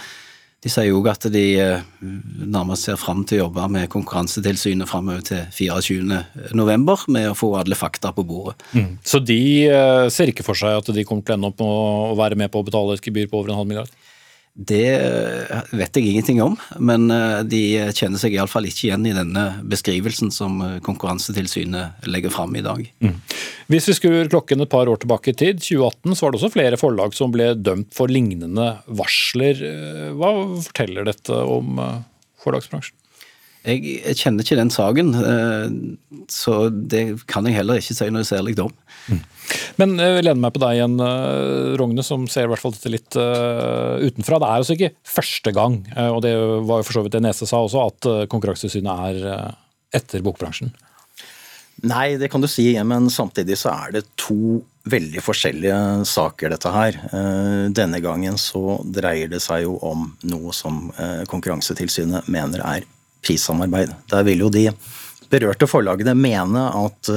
[0.59, 5.21] de sier òg at de uh, nærmest ser fram til å jobbe med Konkurransetilsynet framover
[5.29, 7.05] til 24.11.
[7.15, 8.57] med å få alle fakta på bordet.
[8.73, 8.97] Mm.
[9.07, 11.69] Så de uh, ser ikke for seg at de kommer til å ende opp med
[11.69, 13.93] å være med på å betale et gebyr på over en halv milliard?
[14.59, 14.91] Det
[15.71, 17.61] vet jeg ingenting om, men eh, de
[17.95, 22.83] kjenner seg iallfall ikke igjen i denne beskrivelsen som eh, Konkurransetilsynet legger fram i dag.
[22.99, 23.15] Mm.
[23.71, 26.53] Hvis vi skrur klokken et par år tilbake i tid, 2018, så var det også
[26.57, 29.63] flere forlag som ble dømt for lignende varsler.
[29.63, 30.35] Eh, hva
[30.67, 31.79] forteller dette om
[32.43, 32.98] forlagsbransjen?
[33.69, 35.13] Jeg kjenner ikke den saken,
[36.33, 38.73] så det kan jeg heller ikke si noe særlig om.
[39.09, 39.21] Mm.
[39.81, 42.75] Men jeg eh, lener meg på deg igjen, eh, Rogne, som ser i hvert fall
[42.75, 44.41] dette litt uh, utenfra.
[44.41, 46.35] Det er altså ikke første gang, og det
[46.69, 49.57] var jo for så vidt det Nese sa også, at Konkurransetilsynet er
[49.95, 50.73] etter bokbransjen.
[51.87, 54.59] Nei, det kan du si, men samtidig så er det to
[54.91, 55.79] veldig forskjellige
[56.11, 56.99] saker, dette her.
[57.77, 60.89] Denne gangen så dreier det seg jo om noe som
[61.31, 62.89] Konkurransetilsynet mener er
[63.25, 63.95] prissamarbeid.
[64.11, 64.69] Der vil jo de
[65.29, 67.11] berørte forlagene mene at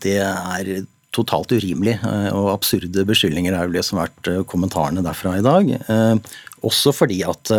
[0.00, 4.42] det er totalt urimelig eh, og absurde beskyldninger er jo det som har vært eh,
[4.48, 5.72] kommentarene derfra i dag.
[5.80, 7.56] Eh, også fordi at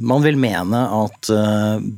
[0.00, 1.28] man vil mene at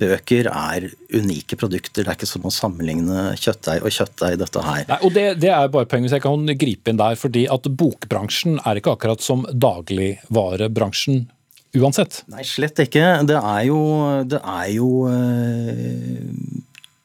[0.01, 2.03] bøker er unike produkter.
[2.03, 4.83] Det er ikke som å sammenligne kjøttdeig og kjøttdeig, dette her.
[4.91, 7.15] Nei, og det, det, er bare poenget, hvis jeg kan gripe inn der.
[7.17, 11.29] fordi at Bokbransjen er ikke akkurat som dagligvarebransjen
[11.77, 12.23] uansett.
[12.33, 13.05] Nei, slett ikke.
[13.29, 13.81] Det er jo,
[14.73, 14.89] jo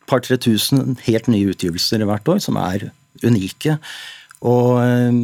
[0.10, 2.90] par-tre tusen helt nye utgivelser hvert år som er
[3.24, 3.78] unike.
[4.44, 5.22] Og eh,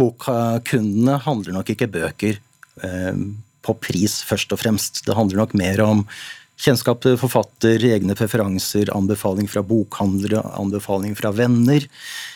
[0.00, 2.40] bokkundene handler nok ikke bøker
[2.84, 3.24] eh,
[3.60, 5.04] på pris, først og fremst.
[5.06, 6.04] Det handler nok mer om
[6.60, 11.86] kjennskap til forfatter, egne preferanser, anbefaling fra bokhandlere, anbefaling fra venner.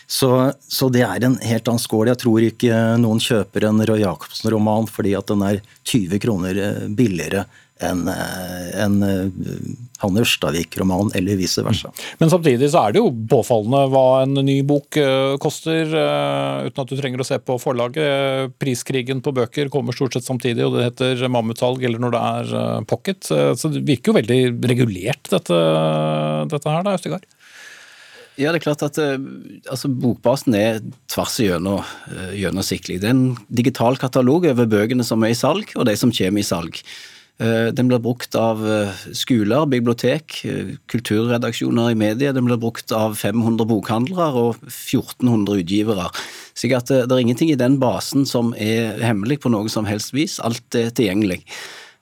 [0.07, 2.13] Så, så det er en helt annen skål.
[2.13, 6.89] Jeg tror ikke noen kjøper en Roy Jacobsen-roman fordi at den er 20 kroner eh,
[6.93, 7.47] billigere
[7.85, 9.71] enn eh, en eh,
[10.05, 11.89] Hanne Ørstavik-roman, eller vice versa.
[11.89, 12.01] Mm.
[12.21, 14.99] Men samtidig så er det jo påfallende hva en ny bok
[15.41, 18.53] koster, uten at du trenger å se på forlaget.
[18.61, 22.85] Priskrigen på bøker kommer stort sett samtidig, og det heter mammutsalg eller når det er
[22.91, 23.31] pocket.
[23.31, 24.41] Så det virker jo veldig
[24.75, 25.63] regulert, dette,
[26.53, 27.25] dette her da, Østegard?
[28.35, 30.81] Ja, det er klart at altså, Bokbasen er
[31.13, 32.99] tvers igjennom uh, gjennomsiktig.
[33.03, 36.43] Det er en digital katalog over bøkene som er i salg, og de som kommer
[36.43, 36.81] i salg.
[37.39, 38.63] Uh, den blir brukt av
[39.15, 40.41] skoler, bibliotek,
[40.91, 42.35] kulturredaksjoner i media.
[42.35, 46.11] Den blir brukt av 500 bokhandlere og 1400 utgivere.
[46.59, 50.41] Så det er ingenting i den basen som er hemmelig på noe som helst vis.
[50.43, 51.45] Alt er tilgjengelig.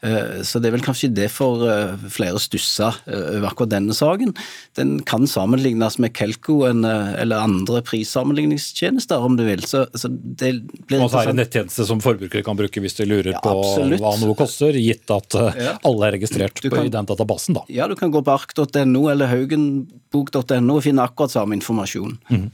[0.03, 4.35] Eh, så det er vel kanskje derfor for flere stusser eh, over akkurat denne saken.
[4.79, 9.63] Den kan sammenlignes med Kelko eller andre prissammenligningstjenester, om du vil.
[9.67, 10.53] Så, så det
[10.89, 13.43] blir Og så er det en nettjeneste som forbrukere kan bruke hvis de lurer ja,
[13.43, 13.55] på
[14.03, 15.77] hva noe koster, gitt at ja.
[15.87, 17.59] alle er registrert kan, på, i den databasen.
[17.59, 17.67] da.
[17.73, 22.19] Ja, du kan gå på ark.no eller haugenbok.no og finne akkurat samme informasjon.
[22.33, 22.47] Mm.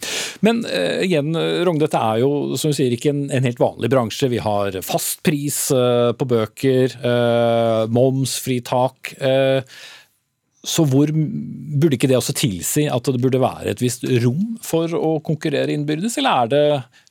[0.44, 1.32] Men uh, igjen,
[1.66, 4.28] Rogn, dette er jo som du sier, ikke en, en, helt vanlig bransje.
[4.30, 6.98] Vi har fast pris uh, på bøker.
[7.02, 7.37] Uh, Eh,
[7.92, 9.12] momsfritak.
[9.18, 9.76] Eh,
[10.68, 14.92] så hvor burde ikke det også tilsi at det burde være et visst rom for
[14.98, 16.64] å konkurrere innbyrdes, eller er det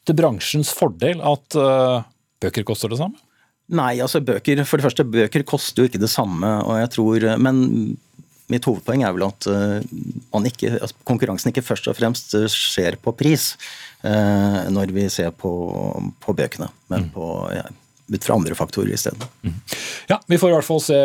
[0.08, 2.04] til bransjens fordel at eh,
[2.44, 3.18] bøker koster det samme?
[3.68, 7.26] Nei, altså bøker, for det første, bøker koster jo ikke det samme, og jeg tror,
[7.44, 7.58] men
[8.48, 9.48] mitt hovedpoeng er vel at
[10.48, 13.50] ikke, altså konkurransen ikke først og fremst skjer på pris
[14.72, 15.52] når vi ser på,
[16.24, 17.12] på bøkene, men mm.
[17.12, 17.66] på ja,
[18.08, 19.24] ut fra andre faktorer isteden.
[19.44, 19.56] Mm.
[20.12, 21.00] Ja, vi får i hvert fall se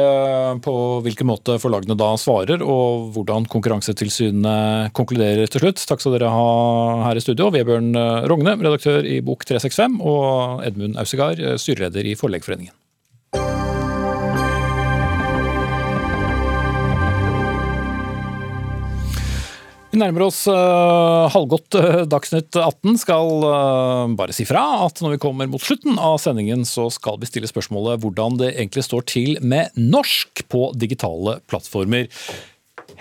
[0.64, 0.74] på
[1.06, 5.82] hvilken måte forlagene da svarer, og hvordan Konkurransetilsynet konkluderer til slutt.
[5.88, 6.52] Takk skal dere ha
[7.08, 7.50] her i studio.
[7.54, 7.92] Vebjørn
[8.30, 12.76] Rogne, redaktør i Bok 365, og Edmund Ausegard, styreleder i Forleggerforeningen.
[19.92, 22.94] Vi nærmer oss uh, halvgodt uh, Dagsnytt 18.
[23.02, 27.18] Skal uh, bare si fra at når vi kommer mot slutten av sendingen, så skal
[27.20, 32.08] vi stille spørsmålet hvordan det egentlig står til med norsk på digitale plattformer.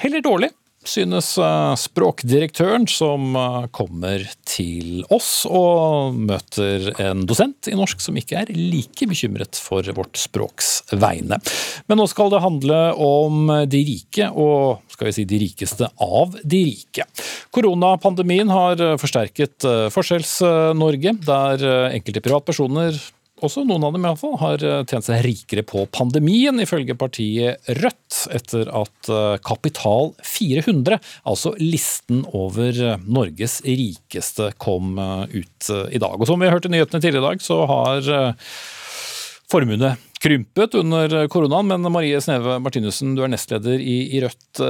[0.03, 0.51] Heller dårlig
[0.87, 8.17] synes eh, språkdirektøren, som eh, kommer til oss og møter en dosent i norsk som
[8.17, 11.39] ikke er like bekymret for vårt språks vegne.
[11.87, 16.37] Men nå skal det handle om de rike, og skal vi si de rikeste av
[16.41, 17.07] de rike.
[17.53, 22.97] Koronapandemien har forsterket eh, Forskjells-Norge, der enkelte privatpersoner
[23.45, 26.95] også noen av dem i hvert fall, har eh, tjent seg rikere på pandemien, ifølge
[26.99, 35.71] partiet Rødt, etter at eh, Kapital 400, altså listen over eh, Norges rikeste, kom ut
[35.91, 36.17] i dag.
[36.17, 38.07] Og Som vi hørte i nyhetene tidligere i dag, så har
[39.51, 41.67] formuene krympet under koronaen.
[41.71, 44.61] Men Marie Sneve Martinussen, du er nestleder i, Rødt.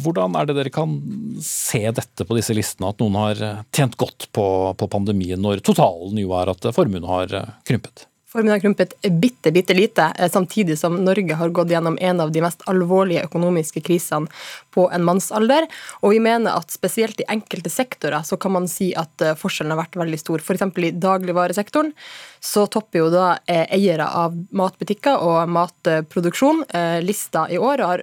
[0.00, 0.96] Hvordan er det dere kan
[1.42, 4.46] se dette på disse listene, at noen har tjent godt på,
[4.78, 7.34] på pandemien, når totalen jo er at formuen har
[7.66, 8.06] krympet?
[8.34, 12.32] Formuen har krympet bitte, bitte lite, eh, samtidig som Norge har gått gjennom en av
[12.32, 14.26] de mest alvorlige økonomiske krisene
[14.74, 15.68] på en mannsalder.
[16.02, 19.70] Og vi mener at spesielt i enkelte sektorer så kan man si at eh, forskjellen
[19.70, 20.42] har vært veldig stor.
[20.42, 20.66] F.eks.
[20.66, 21.94] i dagligvaresektoren
[22.42, 26.66] så topper jo da eh, eiere av matbutikker og matproduksjon
[27.06, 28.02] lista i år og har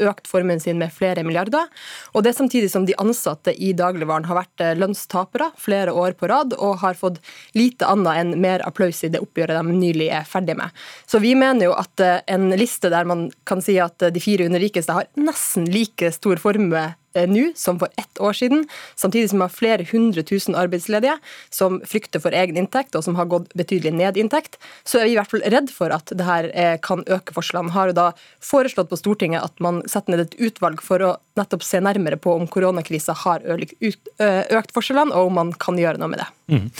[0.00, 1.68] økt formuen sin med flere milliarder.
[2.12, 6.30] Og det samtidig som de ansatte i dagligvaren har vært eh, lønnstapere flere år på
[6.32, 7.20] rad og har fått
[7.58, 10.72] lite annet enn mer applaus i det oppgjøret de nylig er ferdig med.
[11.06, 14.62] Så vi mener jo at eh, en liste der man kan si at de 400
[14.62, 18.64] rikeste har nesten like stor formue nå som for ett år siden,
[18.96, 21.18] samtidig som vi har flere hundre tusen arbeidsledige
[21.50, 25.08] som frykter for egen inntekt, og som har gått betydelig ned i inntekt, så er
[25.08, 27.74] vi i hvert fall redd for at det her eh, kan øke forskjellene.
[27.76, 28.08] Har jo da
[28.42, 32.34] foreslått på Stortinget at man setter ned et utvalg for å nettopp se nærmere på
[32.36, 36.30] om koronakrisa har økt forskjellene, og om man kan gjøre noe med det.
[36.52, 36.70] Mm.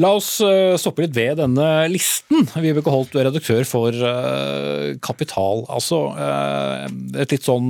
[0.00, 2.46] La oss eh, stoppe litt ved denne listen.
[2.64, 5.66] Vibeke Holt, du er redaktør for uh, Kapital.
[5.68, 6.86] Altså, uh,
[7.20, 7.68] et litt sånn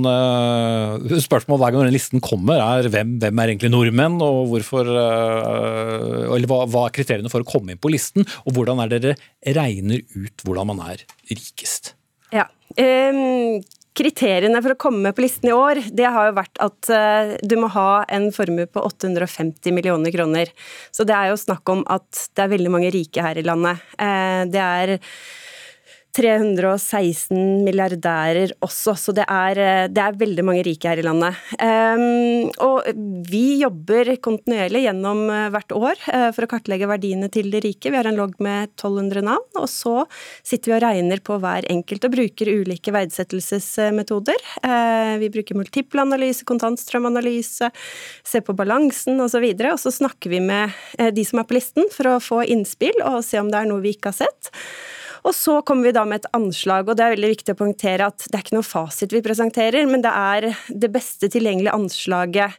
[1.25, 6.47] spørsmål hver gang denne listen kommer, er hvem, hvem er egentlig nordmenn, og hvorfor Eller
[6.47, 9.15] hva, hva, er kriteriene for å komme inn på listen, og hvordan er dere
[9.59, 11.97] regner ut hvordan man er rikest?
[12.31, 12.47] Ja,
[12.79, 13.59] um
[13.93, 17.53] Kriteriene for å komme på listen i år, det har jo vært at uh, du
[17.61, 20.49] må ha en formue på 850 millioner kroner.
[20.89, 23.83] Så det er jo snakk om at det er veldig mange rike her i landet.
[24.01, 24.95] Uh, det er
[26.13, 31.39] 316 milliardærer også, så det er, eh, det er, veldig mange rike her i landet.
[31.57, 32.85] Um, og
[33.29, 37.89] vi jobber kontinuerlig gjennom eh, hvert år uh, for å kartlegge verdiene til de rike.
[37.89, 40.05] Vi har en logg med 1200 navn, og så
[40.45, 44.47] sitter vi og regner på hver enkelt og bruker ulike verdsettelsesmetoder.
[44.61, 47.73] Uh, vi bruker multiplanalyse, kontantstrømanalyse,
[48.21, 49.49] ser på balansen osv.
[49.49, 50.69] Og, så og så snakker vi med
[51.17, 53.81] de som er på listen for å få innspill og se om det er noe
[53.81, 54.53] vi ikke har sett.
[55.23, 58.09] Og så kommer vi da med et anslag, og det er veldig viktig å poengtere
[58.11, 62.57] at det er ikke noe fasit vi presenterer, men det er det beste tilgjengelige anslaget.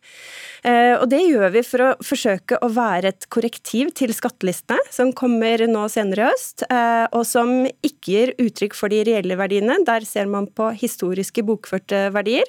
[0.65, 5.13] Eh, og det gjør vi for å forsøke å være et korrektiv til skattelistene, som
[5.17, 9.77] kommer nå senere i høst, eh, og som ikke gir uttrykk for de reelle verdiene.
[9.85, 12.49] Der ser man på historiske bokførte verdier,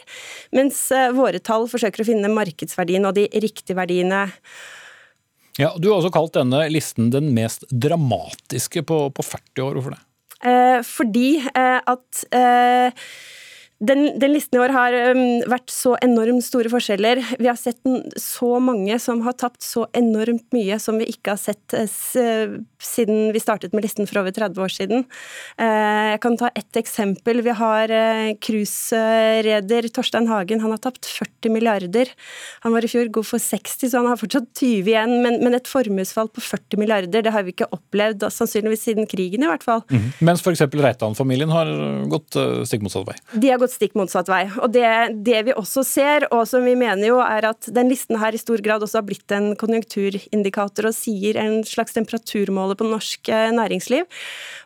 [0.56, 4.30] mens eh, våre tall forsøker å finne markedsverdien og de riktige verdiene.
[5.60, 9.78] Ja, Du har også kalt denne listen den mest dramatiske på, på 40 år.
[9.78, 10.05] Hvorfor det?
[10.43, 12.91] Eh, fordi eh, at eh,
[13.83, 17.19] den, den, listen i år har um, vært så enormt store forskjeller.
[17.41, 17.81] Vi har sett
[18.21, 23.33] så mange som har tapt så enormt mye som vi ikke har sett uh, siden
[23.35, 25.03] vi startet med listen for over 30 år siden.
[25.59, 27.41] Uh, jeg kan ta ett eksempel.
[27.43, 30.63] Vi har uh, Torstein Hagen.
[30.63, 32.13] Han har tapt 40 milliarder.
[32.63, 35.17] Han var i fjor god for 60, så han har fortsatt 20 igjen.
[35.19, 39.43] Men, men et formuesfall på 40 milliarder, det har vi ikke opplevd, sannsynligvis siden krigen
[39.43, 39.83] i hvert fall.
[39.91, 40.07] Mm.
[40.31, 40.63] Mens f.eks.
[40.63, 41.75] Reitan-familien har
[42.11, 43.19] gått stikk motsatt vei.
[43.35, 44.43] De har gått stikk motsatt vei.
[44.62, 44.88] Og det,
[45.25, 48.41] det, vi også ser, og som vi mener jo, er at den listen her i
[48.41, 53.51] stor grad også har blitt en konjunkturindikator og sier en slags temperaturmåler på norsk eh,
[53.56, 54.06] næringsliv.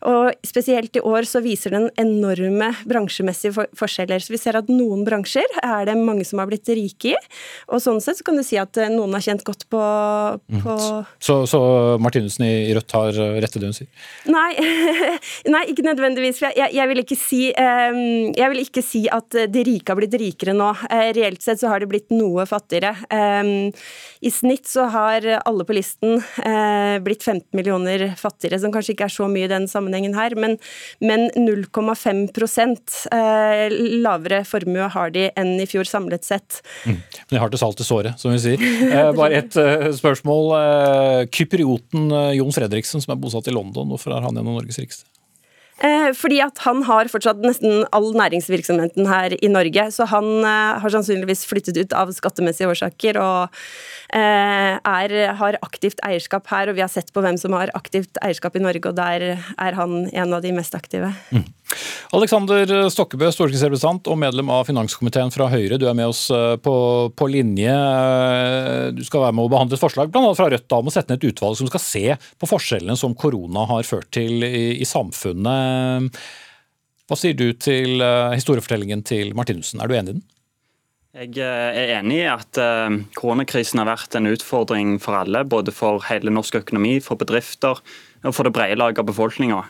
[0.09, 4.23] Og spesielt i år så viser den enorme bransjemessige for forskjeller.
[4.23, 7.17] Så vi ser at noen bransjer er det mange som har blitt rike i,
[7.71, 10.61] og sånn sett så kan du si at eh, noen har kjent godt på, mm.
[10.65, 11.15] på mm.
[11.23, 11.59] Så, så
[12.01, 13.89] Martinussen i Rødt har rett i det hun sier?
[14.31, 14.51] Nei,
[15.53, 16.41] nei ikke nødvendigvis.
[16.43, 17.99] Jeg, jeg, vil ikke si, um,
[18.35, 20.69] jeg vil ikke si at de rike har blitt rikere nå.
[20.89, 22.95] Eh, reelt sett så har de blitt noe fattigere.
[24.19, 29.07] I snitt så har alle på listen eh, blitt 15 millioner fattigere, som kanskje ikke
[29.09, 30.57] er så mye i den sammenhengen her, men,
[31.03, 32.25] men 0,5
[33.13, 36.61] eh, lavere formue har de enn i fjor samlet sett.
[36.85, 36.99] Mm.
[36.99, 38.65] Men de har til salt i såret, som vi sier.
[39.19, 39.55] Bare ett
[39.99, 40.51] spørsmål.
[41.33, 45.07] Kyprioten Jon Fredriksen, som er bosatt i London, hvorfor er han en av Norges rikeste?
[45.79, 50.79] Eh, fordi at han har fortsatt nesten all næringsvirksomheten her i Norge, så han eh,
[50.83, 53.61] har sannsynligvis flyttet ut av skattemessige årsaker og
[54.11, 56.71] eh, er, har aktivt eierskap her.
[56.71, 59.79] Og vi har sett på hvem som har aktivt eierskap i Norge, og der er
[59.79, 61.13] han en av de mest aktive.
[61.31, 61.47] Mm.
[62.17, 65.77] Alexander Stokkebø, stortingsrepresentant og medlem av finanskomiteen fra Høyre.
[65.77, 66.23] Du er med oss
[66.65, 66.73] på,
[67.13, 67.75] på, linje.
[68.97, 70.31] Du skal være med å behandle et forslag bl.a.
[70.33, 73.67] fra Rødt om å sette ned et utvalg som skal se på forskjellene som korona
[73.69, 75.68] har ført til i, i samfunnet.
[77.09, 80.25] Hva sier du til eh, historiefortellingen til Martinussen, er du enig i den?
[81.17, 85.41] Jeg eh, er enig i at eh, koronakrisen har vært en utfordring for alle.
[85.49, 87.81] Både for hele norsk økonomi, for bedrifter
[88.21, 89.63] og for det brede lag av befolkninga.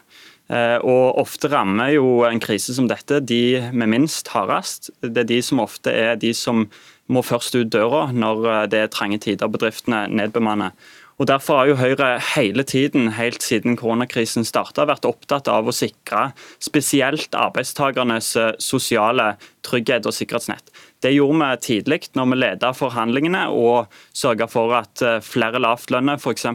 [0.49, 4.89] Og Ofte rammer jo en krise som dette de med minst hardest.
[5.05, 6.63] Det er de som ofte er de som
[7.05, 10.73] må først ut døra når det er trange tider bedriftene nedbemanner.
[11.19, 15.75] Og Derfor har jo Høyre hele tiden, helt siden koronakrisen starta, vært opptatt av å
[15.75, 16.29] sikre
[16.63, 19.33] spesielt arbeidstakernes eh, sosiale
[19.67, 20.71] trygghet og sikkerhetsnett.
[21.03, 26.15] Det gjorde vi tidlig når vi ledet forhandlingene og sørga for at eh, flere lavtlønne,
[26.15, 26.47] f.eks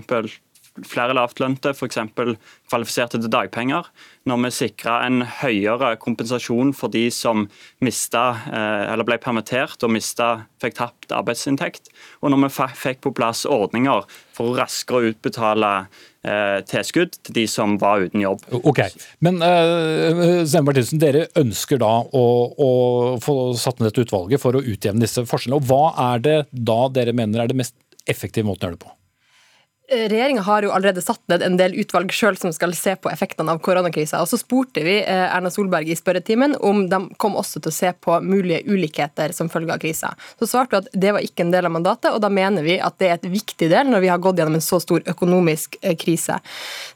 [0.82, 2.00] flere lavtlønte f.eks.
[2.70, 3.86] kvalifiserte til dagpenger.
[4.26, 7.46] Når vi sikra en høyere kompensasjon for de som
[7.84, 11.92] mista, eh, eller ble permittert og mista, fikk tapt arbeidsinntekt.
[12.22, 14.02] Og når vi fikk på plass ordninger
[14.34, 15.70] for å raskere utbetale
[16.26, 18.42] eh, tilskudd til de som var uten jobb.
[18.64, 18.82] Ok,
[19.22, 22.70] Men uh, Martinsen, dere ønsker da å, å,
[23.22, 25.62] få satt ned dette utvalget for å utjevne disse forskjellene.
[25.62, 27.76] og Hva er det da dere mener er det mest
[28.10, 28.98] effektive måten å gjøre det på?
[29.88, 33.10] Eh, Regjeringa har jo allerede satt ned en del utvalg selv som skal se på
[33.12, 34.22] effektene av koronakrisa.
[34.24, 37.76] Og så spurte vi eh, Erna Solberg i spørretimen om de kom også til å
[37.76, 40.14] se på mulige ulikheter som følge av krisa.
[40.40, 42.78] Så svarte hun at det var ikke en del av mandatet, og da mener vi
[42.80, 45.76] at det er et viktig del når vi har gått gjennom en så stor økonomisk
[45.82, 46.40] eh, krise.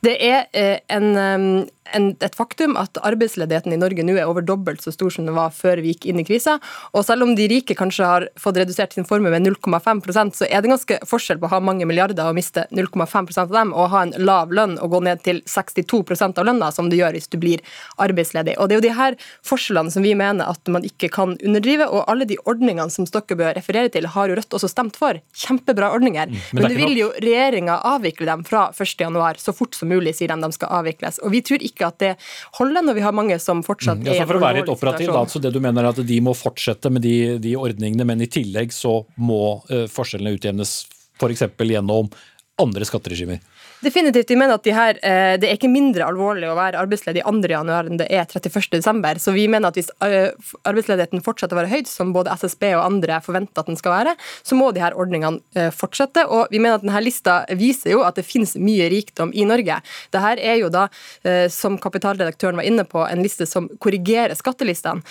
[0.04, 0.48] Det er
[0.88, 5.26] en en, et faktum at arbeidsledigheten i Norge nå er over dobbelt så stor som
[5.28, 6.58] den var før vi gikk inn i krisa.
[6.92, 10.62] Og selv om de rike kanskje har fått redusert sin formue med 0,5% så er
[10.62, 14.04] det ganske forskjell på å ha mange milliarder og miste 0,5% av dem, og ha
[14.06, 17.38] en lav lønn og gå ned til 62% av lønna, som du gjør hvis du
[17.40, 17.62] blir
[18.00, 18.56] arbeidsledig.
[18.58, 21.88] Og Det er jo de her forskjellene som vi mener at man ikke kan underdrive,
[21.88, 25.18] og alle de ordningene som Stokkebø refererer til, har jo Rødt også stemt for.
[25.34, 26.28] Kjempebra ordninger.
[26.30, 30.14] Mm, men, men du vil jo regjeringa avvikle dem fra 1.1, så fort som mulig,
[30.18, 31.18] sier de de skal avvikles.
[31.24, 32.12] Og vi tror ikke ikke at det
[32.58, 35.24] holder når vi har mange som fortsatt mm, ja, For å være litt operativ, da,
[35.30, 38.30] så det du mener er at de må fortsette med de, de ordningene, men i
[38.30, 40.80] tillegg så må uh, forskjellene utjevnes
[41.18, 41.46] f.eks.
[41.58, 42.10] gjennom
[42.58, 43.40] andre skatteregimer?
[43.80, 44.30] Definitivt.
[44.30, 47.48] Vi mener at de her, eh, Det er ikke mindre alvorlig å være arbeidsledig 2.
[47.48, 48.70] januar enn det er 31.
[48.70, 49.14] desember.
[49.14, 50.32] Så vi mener at hvis eh,
[50.66, 54.16] arbeidsledigheten fortsetter å være høyt, som både SSB og andre forventer at den skal være,
[54.42, 56.26] så må de her ordningene eh, fortsette.
[56.26, 59.78] Og vi mener at denne lista viser jo at det finnes mye rikdom i Norge.
[60.10, 60.88] Dette er jo da,
[61.52, 65.02] som kapitalredaktøren var inne på, en liste som korrigerer skattelistene.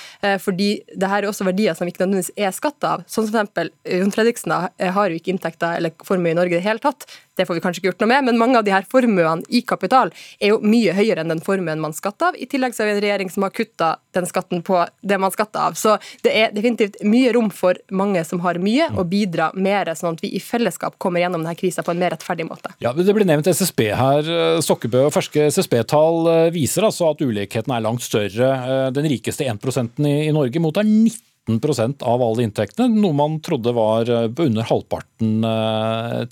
[0.43, 3.06] Fordi det her er også verdier som ikke nødvendigvis er skatt av.
[3.08, 3.71] Sånn som f.eks.
[3.88, 7.08] Jon Fredriksen har jo ikke inntekter eller formue i Norge i det hele tatt.
[7.38, 9.62] Det får vi kanskje ikke gjort noe med, men mange av de her formuene i
[9.65, 12.38] kapital er jo mye høyere enn den formuen man skatter av.
[12.38, 15.34] I tillegg så er vi en regjering som har kutta den skatten på det man
[15.34, 15.78] skatter av.
[15.80, 20.18] Så det er definitivt mye rom for mange som har mye, å bidra mer, sånn
[20.18, 22.74] at vi i fellesskap kommer gjennom denne krisa på en mer rettferdig måte.
[22.84, 24.28] Ja, Det blir nevnt SSB her.
[24.64, 28.51] Stokkebø og ferske SSB-tall eh, viser altså at ulikheten er langt større.
[28.58, 34.10] Eh, den rikeste 1% i Norge mottar 90% av alle inntektene, noe man trodde var
[34.12, 35.36] eh, under halvparten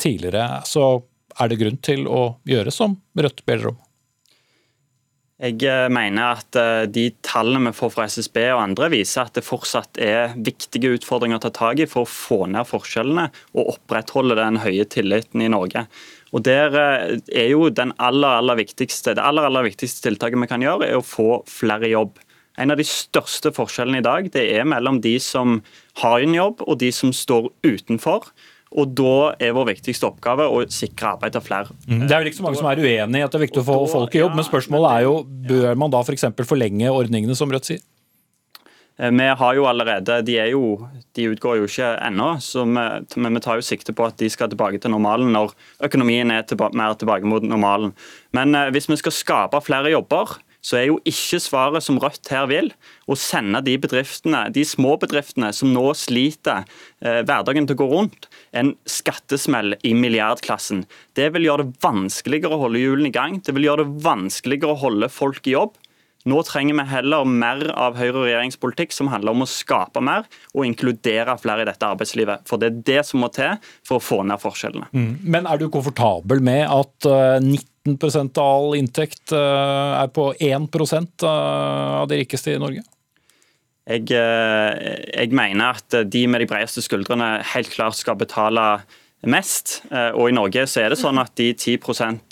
[0.01, 0.61] tidligere.
[0.67, 1.03] Så
[1.39, 3.81] er det grunn til å gjøre som Rødt ber om?
[5.35, 6.57] Jeg eh, mener at
[6.95, 11.41] de tallene vi får fra SSB og andre viser at det fortsatt er viktige utfordringer
[11.41, 15.51] å ta tak i for å få ned forskjellene og opprettholde den høye tilliten i
[15.51, 15.87] Norge.
[16.31, 20.99] Og der er jo aller, aller Det aller, aller viktigste tiltaket vi kan gjøre, er
[20.99, 22.15] å få flere jobb.
[22.57, 25.59] En av de største forskjellene i dag det er mellom de som
[26.01, 28.29] har en jobb og de som står utenfor.
[28.75, 31.75] Og Da er vår viktigste oppgave å sikre arbeid til flere.
[31.87, 32.05] Mm.
[32.05, 33.67] Det er vel ikke så mange som er uenig i at det er viktig å
[33.67, 35.17] få folk i jobb, men spørsmålet er jo
[35.51, 36.27] bør man da f.eks.
[36.35, 37.83] For forlenge ordningene, som Rødt sier?
[38.97, 42.29] Eh, vi har jo allerede, De, er jo, de utgår jo ikke ennå,
[43.15, 46.43] men vi tar jo sikte på at de skal tilbake til normalen når økonomien er
[46.47, 47.93] tilba mer tilbake mot normalen.
[48.35, 52.31] Men eh, hvis vi skal skape flere jobber, så er jo ikke svaret som Rødt
[52.33, 52.71] her vil,
[53.05, 56.65] å sende de de små bedriftene som nå sliter
[57.01, 60.85] eh, hverdagen til å gå rundt, en skattesmell i milliardklassen.
[61.13, 63.39] Det vil gjøre det vanskeligere å holde hjulene i gang.
[63.45, 65.75] Det vil gjøre det vanskeligere å holde folk i jobb.
[66.25, 70.25] Nå trenger vi heller mer av Høyre og regjeringspolitikk som handler om å skape mer
[70.55, 72.47] og inkludere flere i dette arbeidslivet.
[72.49, 74.89] For det er det som må til for å få ned forskjellene.
[74.95, 75.11] Mm.
[75.21, 77.09] Men er du komfortabel med at
[77.45, 82.61] 90 eh, 15 av all inntekt eh, er på 1 eh, av de rikeste i
[82.61, 82.81] Norge?
[83.85, 84.69] Jeg, eh,
[85.13, 88.79] jeg, mener at de med de bredeste skuldrene helt klart skal betale
[89.25, 89.79] mest.
[89.89, 91.79] Og i Norge så er det sånn at de 10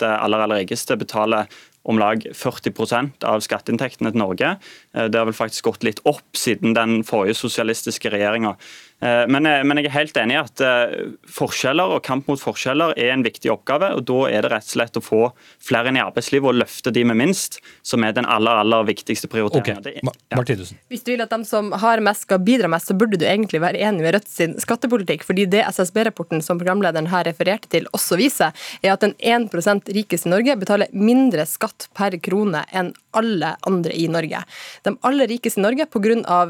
[0.06, 1.48] aller, aller rikeste betaler
[1.90, 4.52] om lag 40% av skatteinntektene til Norge.
[4.94, 8.54] Det har vel faktisk gått litt opp siden den forrige sosialistiske regjeringa.
[9.00, 10.92] Eh, men, eh, men, jeg er helt enig i at eh,
[11.34, 13.90] forskjeller og kamp mot forskjeller er en viktig oppgave.
[13.98, 15.22] og Da er det rett og slett å få
[15.62, 19.28] flere inn i arbeidslivet og løfte de med minst, som er den aller aller viktigste
[19.32, 19.82] prioriteringen.
[20.08, 20.22] Okay.
[20.32, 20.74] Ja.
[20.92, 23.60] Hvis du vil at de som har mest skal bidra mest, så burde du egentlig
[23.64, 25.24] være enig med Rødt sin skattepolitikk.
[25.24, 30.28] fordi det SSB-rapporten som programlederen her refererte til også viser, er at den 1% rikeste
[30.28, 34.40] i Norge betaler mindre skatt per krone enn alle andre i Norge.
[34.82, 36.40] De aller rikeste i Norge pga.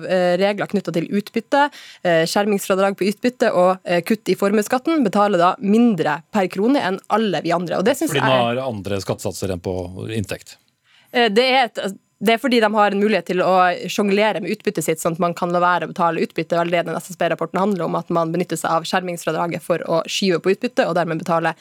[0.40, 1.68] regler knytta til utbytte,
[2.34, 7.40] skjermingsfradrag på utbytte og eh, kutt i formuesskatten, betaler da mindre per krone enn alle
[7.44, 7.80] vi andre.
[7.80, 9.74] Og det Fordi den har andre skattesatser enn på
[10.14, 10.58] inntekt?
[11.14, 11.84] Eh, det er et
[12.24, 13.52] det er fordi de har en mulighet til å
[13.90, 16.62] sjonglere med utbyttet sitt, sånn at man kan la være å betale utbytte.
[16.70, 20.54] Det den SSB-rapporten handler om, at man benytter seg av skjermingsfradraget for å skyve på
[20.54, 21.52] utbytte, og dermed betale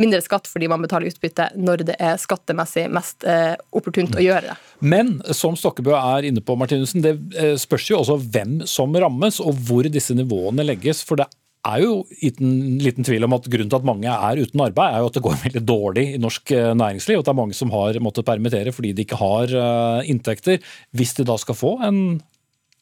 [0.00, 4.50] mindre skatt fordi man betaler utbytte når det er skattemessig mest eh, opportunt å gjøre
[4.50, 4.58] det.
[4.80, 9.40] Men som Stokkebø er inne på, Martinussen, det eh, spørs jo også hvem som rammes,
[9.40, 11.00] og hvor disse nivåene legges.
[11.06, 11.30] For det
[11.68, 15.02] er jo uten liten tvil om at grunnen til at mange er uten arbeid, er
[15.02, 17.18] jo at det går veldig dårlig i norsk eh, næringsliv.
[17.18, 20.60] og At det er mange som har måttet permittere fordi de ikke har eh, inntekter.
[20.96, 22.20] Hvis de da skal få en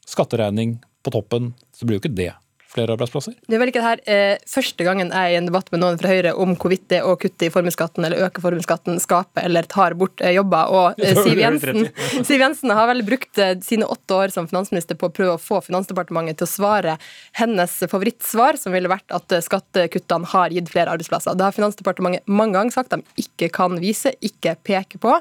[0.08, 2.32] skatteregning på toppen, så blir jo ikke det
[2.78, 3.36] flere arbeidsplasser?
[3.46, 5.82] Det er vel ikke det her eh, første gangen jeg er i en debatt med
[5.82, 9.68] noen fra Høyre om hvorvidt det å kutte i formuesskatten eller øke formuesskatten skaper eller
[9.70, 10.72] tar bort eh, jobber.
[10.72, 11.88] Og eh, Siv, Jensen,
[12.28, 15.42] Siv Jensen har vel brukt eh, sine åtte år som finansminister på å prøve å
[15.42, 16.96] få Finansdepartementet til å svare
[17.36, 21.36] hennes favorittsvar, som ville vært at eh, skattekuttene har gitt flere arbeidsplasser.
[21.38, 25.18] Det har Finansdepartementet mange ganger sagt de ikke kan vise, ikke peke på.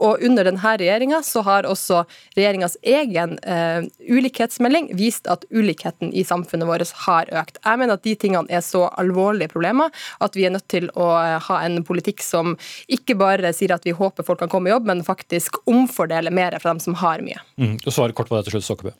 [0.00, 2.04] Og under denne regjeringa så har også
[2.38, 7.60] regjeringas egen eh, ulikhetsmelding vist at ulikheten i samfunnet vårt har økt.
[7.64, 11.10] Jeg mener at de tingene er så alvorlige problemer at vi er nødt til å
[11.20, 12.56] eh, ha en politikk som
[12.90, 16.58] ikke bare sier at vi håper folk kan komme i jobb, men faktisk omfordeler mer
[16.60, 17.40] fra dem som har mye.
[17.60, 17.78] Mm.
[17.84, 18.96] Du svarer kort på det til slutt, Sokkebø.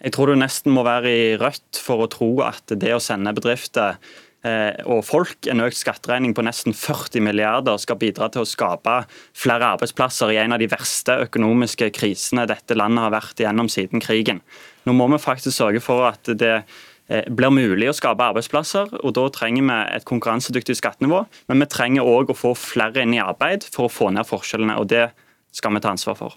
[0.00, 3.34] Jeg tror du nesten må være i Rødt for å tro at det å sende
[3.36, 3.98] bedrifter
[4.46, 9.02] eh, og folk en økt skatteregning på nesten 40 milliarder skal bidra til å skape
[9.36, 14.00] flere arbeidsplasser i en av de verste økonomiske krisene dette landet har vært igjennom siden
[14.00, 14.40] krigen.
[14.88, 16.62] Nå må vi faktisk sørge for at det
[17.10, 18.92] blir mulig å skape arbeidsplasser.
[19.02, 23.16] og Da trenger vi et konkurransedyktig skattenivå, men vi trenger òg å få flere inn
[23.16, 24.78] i arbeid for å få ned forskjellene.
[24.78, 25.10] og Det
[25.52, 26.36] skal vi ta ansvar for.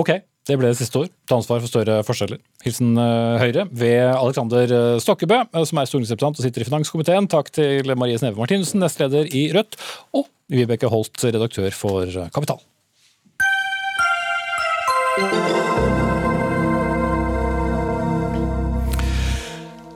[0.00, 0.10] Ok,
[0.48, 1.08] det ble det siste år.
[1.28, 2.40] Ta ansvar for større forskjeller.
[2.64, 2.96] Hilsen
[3.40, 7.28] Høyre ved Alexander Stokkebø, som er stortingsrepresentant og sitter i finanskomiteen.
[7.30, 9.78] Takk til Marie Sneve Martinussen, nestleder i Rødt,
[10.16, 12.60] og Vibeke Holt, redaktør for Kapital.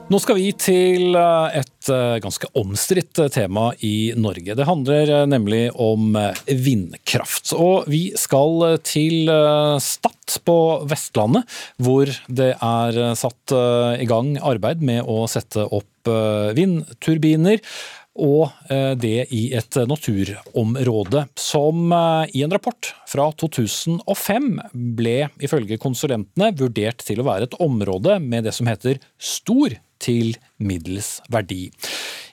[0.09, 4.55] Nå skal vi til eh, et eh, ganske omstridt eh, tema i Norge.
[4.57, 6.15] Det handler nemlig om
[6.49, 7.51] vindkraft.
[7.53, 9.29] Og vi skal til
[9.85, 10.55] Stad på
[10.89, 11.45] Vestlandet,
[11.77, 13.53] hvor det er satt
[14.01, 16.09] i gang arbeid med å sette opp
[16.57, 17.61] vindturbiner
[18.19, 18.53] og
[19.01, 24.49] det i et naturområde som i en rapport fra 2005
[24.97, 30.35] ble ifølge konsulentene vurdert til å være et område med det som heter stor til
[30.57, 31.67] middels verdi.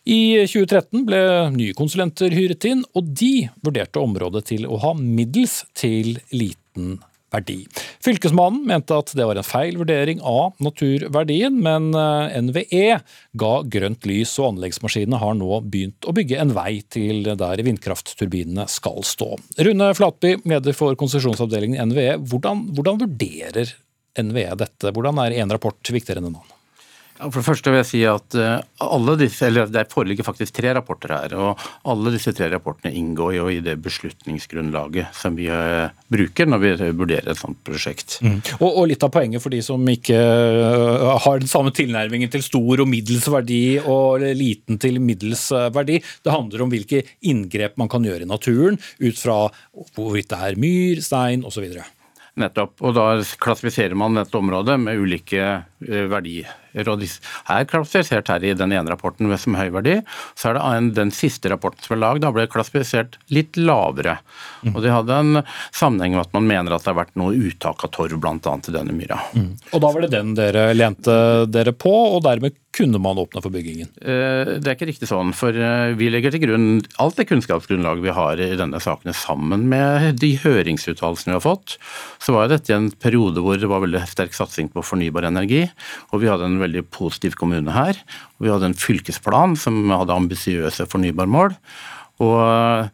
[0.07, 1.21] I 2013 ble
[1.57, 7.01] nye konsulenter hyret inn, og de vurderte området til å ha middels til liten
[7.35, 7.64] verdi.
[8.05, 13.01] Fylkesmannen mente at det var en feil vurdering av naturverdien, men eh, NVE
[13.41, 18.69] ga grønt lys, og anleggsmaskinene har nå begynt å bygge en vei til der vindkraftturbinene
[18.71, 19.33] skal stå.
[19.67, 23.75] Rune Flatby, leder for konsesjonsavdelingen i NVE, hvordan, hvordan vurderer
[24.23, 24.95] NVE dette?
[24.95, 26.56] Hvordan er én rapport viktigere enn en annen?
[27.17, 30.75] For det første vil jeg si at eh, alle disse, eller Det foreligger faktisk tre
[30.77, 31.35] rapporter her.
[31.41, 36.62] og Alle disse tre rapportene inngår jo i det beslutningsgrunnlaget som vi eh, bruker når
[36.62, 38.19] vi vurderer et sånt prosjekt.
[38.21, 38.41] Mm.
[38.61, 42.45] Og, og, Litt av poenget for de som ikke eh, har den samme tilnærmingen til
[42.45, 47.91] stor og middels verdi og liten til middels verdi, det handler om hvilke inngrep man
[47.93, 49.39] kan gjøre i naturen ut fra
[49.97, 51.67] hvorvidt det er myr, stein osv.
[52.37, 52.77] Nettopp.
[52.85, 53.09] Og da
[53.41, 55.49] klassifiserer man dette området med ulike
[55.81, 59.99] verdier er klassifisert her i den ene rapporten som høy verdi.
[60.39, 64.18] Så er det den siste rapporten som er lagd, da ble klassifisert litt lavere.
[64.62, 64.74] Mm.
[64.74, 65.43] Og Det hadde en
[65.74, 68.37] sammenheng med at man mener at det har vært noe uttak av torv bl.a.
[68.37, 69.20] i denne myra.
[69.35, 69.51] Mm.
[69.72, 71.18] Og Da var det den dere lente
[71.51, 73.89] dere på, og dermed kunne man åpne for byggingen?
[74.03, 76.68] Eh, det er ikke riktig sånn, for eh, vi legger til grunn
[77.03, 81.77] alt det kunnskapsgrunnlaget vi har i denne saken sammen med de høringsuttalelsene vi har fått.
[82.22, 85.64] Så var dette en periode hvor det var veldig sterk satsing på fornybar energi,
[86.12, 87.99] og vi hadde en veldig positiv kommune her.
[88.43, 91.57] Vi hadde en fylkesplan som hadde ambisiøse fornybarmål.
[92.25, 92.89] Og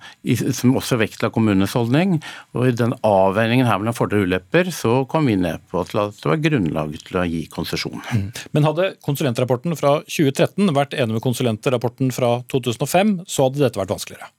[0.56, 2.16] som også vektla kommunenes holdning.
[2.56, 5.94] Og i den avveiningen her mellom fordeler og ulepper, så kom vi ned på at
[5.94, 8.02] det var grunnlag til å gi konsesjon.
[8.10, 8.28] Mm.
[8.56, 13.94] Men hadde konsulentrapporten fra 2013 vært enig med konsulentrapporten fra 2005, så hadde dette vært
[13.94, 14.32] vanskeligere?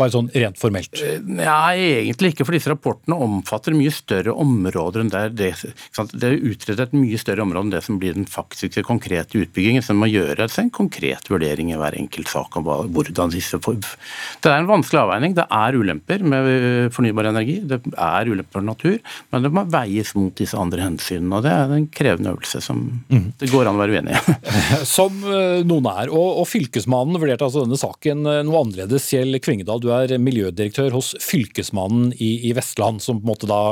[0.00, 0.94] Bare sånn rent formelt?
[1.02, 2.46] Eh, nei, egentlig ikke.
[2.48, 7.20] For disse rapportene omfatter mye større områder enn der det, det er utredet et mye
[7.20, 9.84] større område enn det som blir den faktiske, konkrete utbyggingen.
[9.84, 13.78] Så det må gjøres en konkret vurdering i hver enkelt sak om hvordan disse får
[13.82, 15.36] Det er en vanskelig avveining.
[15.38, 17.60] Det er ulemper med fornybar energi.
[17.68, 18.98] Det er ulemper for natur.
[19.32, 21.38] Men det må veies mot disse andre hensynene.
[21.38, 23.28] Og det er en krevende øvelse som mm.
[23.40, 24.36] det går an å være uenig i.
[24.96, 26.10] som eh, noen er.
[26.12, 29.08] Og, og Fylkesmannen vurderte altså denne saken eh, noe annerledes.
[29.12, 33.62] Kjell Kvingedal, du er miljødirektør hos Fylkesmannen i, i Vestland, som på en måte da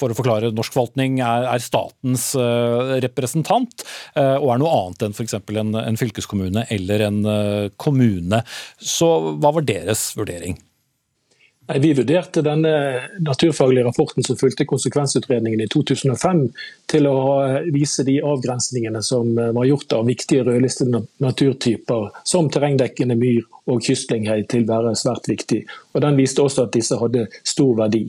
[0.00, 3.84] for å forklare norsk forvaltning, er, er statens uh, representant,
[4.16, 5.36] uh, og er noe annet enn f.eks.
[5.60, 8.42] En, en fylkeskommune eller en uh, kommune.
[8.80, 10.56] Så hva var deres vurdering?
[11.78, 12.72] Vi vurderte denne
[13.22, 16.40] naturfaglige rapporten som fulgte konsekvensutredningen i 2005,
[16.90, 17.20] til å
[17.70, 24.42] vise de avgrensningene som var gjort av viktige rødlistede naturtyper, som terrengdekkende myr og kystlynghei,
[24.50, 25.62] til å være svært viktig.
[25.94, 28.04] Og Den viste også at disse hadde stor verdi.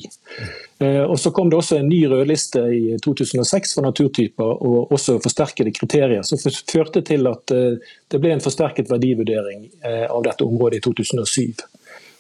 [0.82, 5.20] Eh, og Så kom det også en ny rødliste i 2006 for naturtyper, og også
[5.22, 7.78] forsterkede kriterier, som førte til at eh,
[8.10, 11.71] det ble en forsterket verdivurdering eh, av dette området i 2007.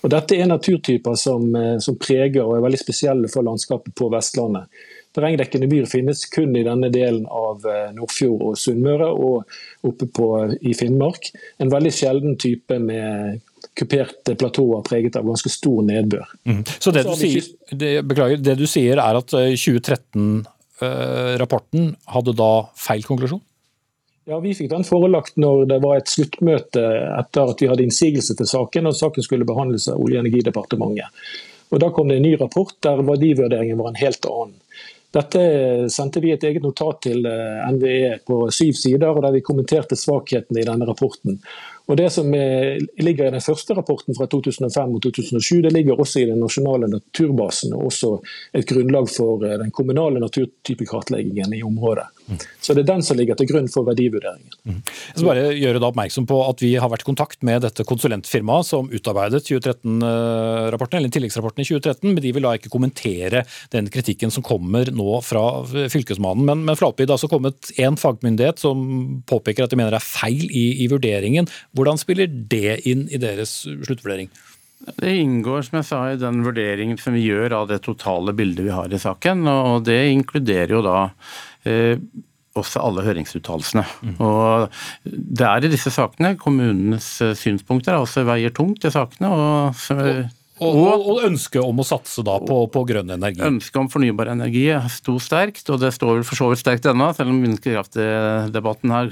[0.01, 4.05] Og Dette er naturtyper som, eh, som, preger og er veldig spesielle for landskapet på
[4.13, 4.65] Vestlandet.
[5.11, 9.43] Terrengdekkende myr finnes kun i denne delen av eh, Nordfjord og Sunnmøre og
[9.87, 11.31] oppe på, i Finnmark.
[11.61, 13.39] En veldig sjelden type med
[13.77, 16.27] kuperte platåer preget av ganske stor nedbør.
[16.49, 16.63] Mm.
[16.79, 22.51] Så det du, sier, det, beklager, det du sier er at 2013-rapporten eh, hadde da
[22.79, 23.43] feil konklusjon?
[24.25, 26.81] Ja, Vi fikk den forelagt når det var et sluttmøte
[27.17, 31.09] etter at vi hadde innsigelse til saken, og saken skulle behandles av Olje- og energidepartementet.
[31.71, 34.57] Og Da kom det en ny rapport der verdivurderingen var en helt annen.
[35.11, 39.41] Dette sendte vi et eget notat til eh, NVE på syv sider, og der vi
[39.43, 41.41] kommenterte svakhetene i denne rapporten.
[41.91, 46.21] Og Det som ligger i den første rapporten fra 2005 og 2007, det ligger også
[46.21, 48.11] i den nasjonale naturbasen og også
[48.53, 52.07] et grunnlag for eh, den kommunale naturtypekartleggingen i området.
[52.61, 54.53] Så Det er den som ligger til grunn for verdivurderingen.
[54.63, 54.81] Mm.
[54.85, 57.85] Jeg skal bare gjøre da oppmerksom på at Vi har vært i kontakt med dette
[57.87, 63.43] konsulentfirmaet som utarbeidet 2013-rapporten, eller tilleggsrapporten i 2013, men de vil da ikke kommentere
[63.73, 66.45] den kritikken som kommer nå fra Fylkesmannen.
[66.47, 68.85] Men, men Flatby, det har altså kommet én fagmyndighet som
[69.29, 71.49] påpeker at de mener det er feil i, i vurderingen.
[71.77, 74.31] Hvordan spiller det inn i deres sluttvurdering?
[74.97, 78.65] Det inngår som jeg sa, i den vurderingen som vi gjør av det totale bildet
[78.65, 79.45] vi har i saken.
[79.47, 80.97] og Det inkluderer jo da
[82.57, 83.85] også alle høringsuttalelsene.
[84.01, 84.15] Mm.
[84.19, 84.69] Og
[85.03, 89.31] Det er i disse sakene kommunenes eh, synspunkter også veier tungt i sakene.
[89.31, 89.75] og
[90.61, 93.41] og, og, og ønsket om å satse da på, på, grønn energi?
[93.47, 97.07] Ønsket om fornybar energi sto sterkt, og det står vel for så vidt sterkt ennå,
[97.17, 99.09] selv om vindkraftdebatten har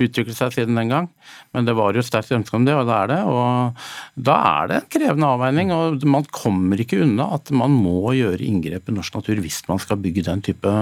[0.00, 1.10] utviklet seg siden den gang.
[1.52, 3.20] Men det var jo et sterkt ønske om det, og det er det.
[3.28, 8.14] Og da er det en krevende avveining, og man kommer ikke unna at man må
[8.16, 10.72] gjøre inngrep i norsk natur hvis man skal bygge den type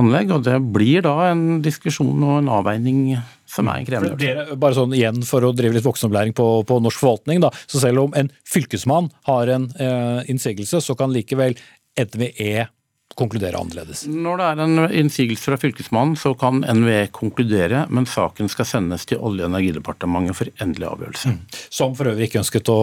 [0.00, 0.32] anlegg.
[0.32, 3.04] Og det blir da en diskusjon og en avveining
[3.52, 4.58] som er en krevende øvelse.
[4.62, 7.42] Bare sånn igjen for å drive litt voksenopplæring på, på, norsk forvaltning.
[7.44, 7.52] Da.
[7.66, 11.58] Så selv om en fylkesmann har en eh, innsigelse, så kan likevel
[12.00, 12.68] NVE
[13.18, 14.04] konkludere annerledes?
[14.08, 19.06] Når det er en innsigelse fra Fylkesmannen, så kan NVE konkludere, men saken skal sendes
[19.08, 21.32] til Olje- og energidepartementet for endelig avgjørelse.
[21.32, 21.40] Mm.
[21.80, 22.78] Som for øvrig ikke ønsket å,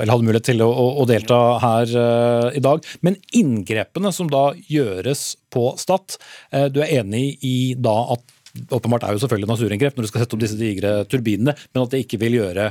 [0.00, 2.82] eller hadde mulighet til å, å delta her uh, i dag.
[3.06, 6.18] Men inngrepene som da gjøres på Stad,
[6.54, 8.34] uh, du er enig i da at
[8.74, 11.94] åpenbart er jo selvfølgelig naturinngrep når du skal sette opp disse digre turbinene, men at
[11.94, 12.70] det ikke vil gjøre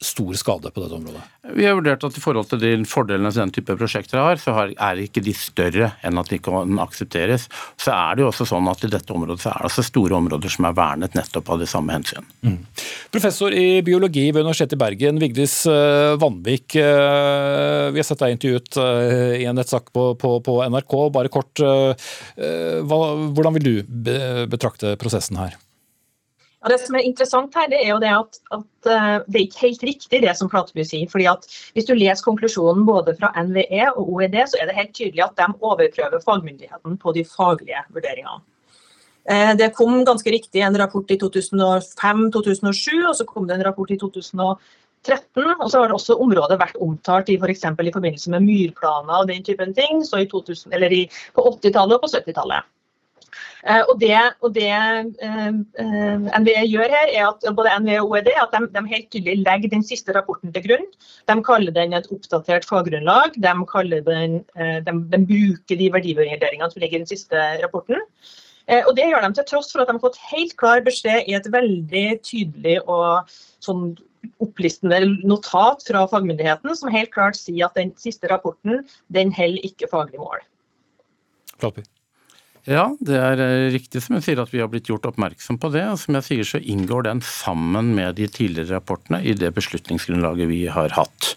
[0.00, 1.22] stor skade på dette området?
[1.56, 4.54] Vi har vurdert at i forhold til de fordelene som den type prosjekter har, så
[4.70, 7.46] er ikke de større enn at de kan aksepteres.
[7.80, 10.16] Så er det jo også sånn at i dette området så er det altså store
[10.20, 12.28] områder som er vernet nettopp av de samme hensyn.
[12.46, 12.58] Mm.
[13.12, 16.76] Professor i biologi ved Universitetet i Bergen, Vigdis eh, Vanvik.
[16.80, 20.96] Eh, vi har sett deg intervjuet eh, i en nettsak på, på, på NRK.
[21.12, 21.60] Bare kort,
[22.40, 23.74] hvordan vil du
[24.50, 25.58] betrakte prosessen her?
[26.60, 29.44] Ja, det som er interessant her, det er jo det at, at uh, det er
[29.46, 31.08] ikke helt riktig det som Flateby sier.
[31.08, 34.92] fordi at Hvis du leser konklusjonen både fra NVE og OED, så er det helt
[34.92, 38.44] tydelig at de overprøver fagmyndigheten på de faglige vurderingene.
[39.30, 43.94] Uh, det kom ganske riktig en rapport i 2005-2007, og så kom det en rapport
[43.96, 44.60] i 2013.
[45.62, 47.56] Og så har det også området vært omtalt i, for i
[47.96, 52.04] forbindelse med myrplaner og den typen ting, så i 2000, eller i, på 80-tallet og
[52.04, 52.68] på 70-tallet.
[53.68, 55.48] Eh, og det, og det eh,
[55.82, 59.36] eh, NVE gjør her, er at både NVE og OED at de, de, helt tydelig
[59.44, 60.86] legger den siste rapporten til grunn.
[61.28, 63.36] De kaller den et oppdatert faggrunnlag.
[63.36, 63.54] De,
[64.08, 64.36] den,
[64.86, 68.00] de, de bruker de verdivurderingene som ligger i den siste rapporten.
[68.70, 71.34] Og Det gjør de til tross for at de har fått helt klar beskjed i
[71.34, 73.32] et veldig tydelig og
[73.64, 73.96] sånn
[74.44, 79.90] opplistende notat fra fagmyndigheten som helt klart sier at den siste rapporten den holder ikke
[79.90, 80.44] faglig mål.
[81.58, 81.88] Klapper.
[82.68, 85.72] Ja, det er eh, riktig som jeg sier at vi har blitt gjort oppmerksom på
[85.72, 85.86] det.
[85.88, 90.50] og Som jeg sier så inngår den sammen med de tidligere rapportene i det beslutningsgrunnlaget
[90.50, 91.34] vi har hatt.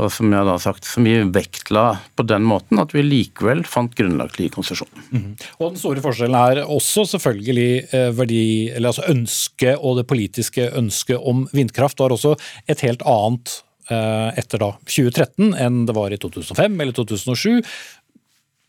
[0.00, 1.84] Og som jeg da har sagt, som vi vektla
[2.16, 5.02] på den måten at vi likevel fant grunnlag til å gi konsesjon.
[5.10, 5.26] Mm.
[5.58, 10.70] Og Den store forskjellen er også selvfølgelig eh, verdi, eller altså ønsket og det politiske
[10.78, 12.38] ønsket om vindkraft var også
[12.72, 13.58] et helt annet
[13.92, 17.60] eh, etter da 2013 enn det var i 2005 eller 2007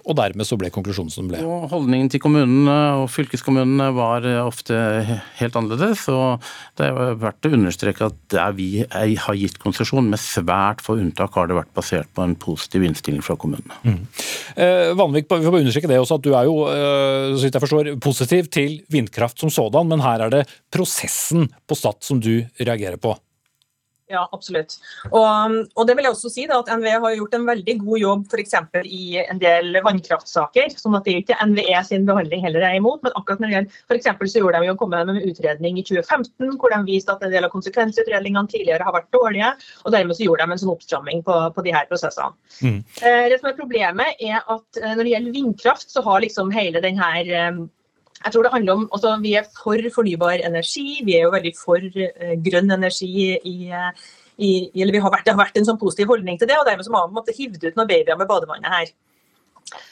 [0.04, 1.40] og dermed så ble konklusjonen som ble.
[1.48, 4.76] Og Holdningen til kommunene og fylkeskommunene var ofte
[5.40, 6.06] helt annerledes.
[6.12, 6.44] og
[6.80, 11.34] Det er verdt å understreke at der vi har gitt konsesjon, med svært få unntak,
[11.38, 13.80] har det vært basert på en positiv innstilling fra kommunene.
[13.88, 14.00] Mm.
[14.56, 17.58] Eh, Vanvik, vi får bare understreke det også, at du er jo eh, så vidt
[17.58, 22.20] jeg forstår, positiv til vindkraft som sådan, men her er det prosessen på Stad som
[22.24, 23.16] du reagerer på?
[24.12, 24.76] Ja, absolutt.
[25.12, 28.02] Og, og, det vil jeg også si da, at NVE har gjort en veldig god
[28.02, 28.56] jobb f.eks.
[28.84, 30.76] i en del vannkraftsaker.
[30.76, 33.56] sånn at det er ikke NVE sin behandling heller er imot, men akkurat når det
[33.56, 34.34] gjelder f.eks.
[34.34, 37.32] så gjorde de jo komme med en utredning i 2015 hvor de viste at en
[37.32, 39.54] del av konsekvensutredningene tidligere har vært dårlige,
[39.86, 42.36] og dermed så gjorde de en sånn oppstramming på, på de her prosessene.
[42.60, 42.82] Mm.
[43.08, 46.52] Eh, det som er Problemet er at eh, når det gjelder vindkraft, så har liksom
[46.52, 47.64] hele den her eh,
[48.24, 51.02] jeg tror det handler om, altså Vi er for fornybar energi.
[51.06, 53.38] Vi er jo veldig for uh, grønn energi.
[53.44, 53.72] i,
[54.38, 54.52] i,
[54.82, 56.94] eller har vært, Det har vært en sånn positiv holdning til det, og dermed så
[56.94, 58.94] må man hivd ut noen babyer med badevannet her.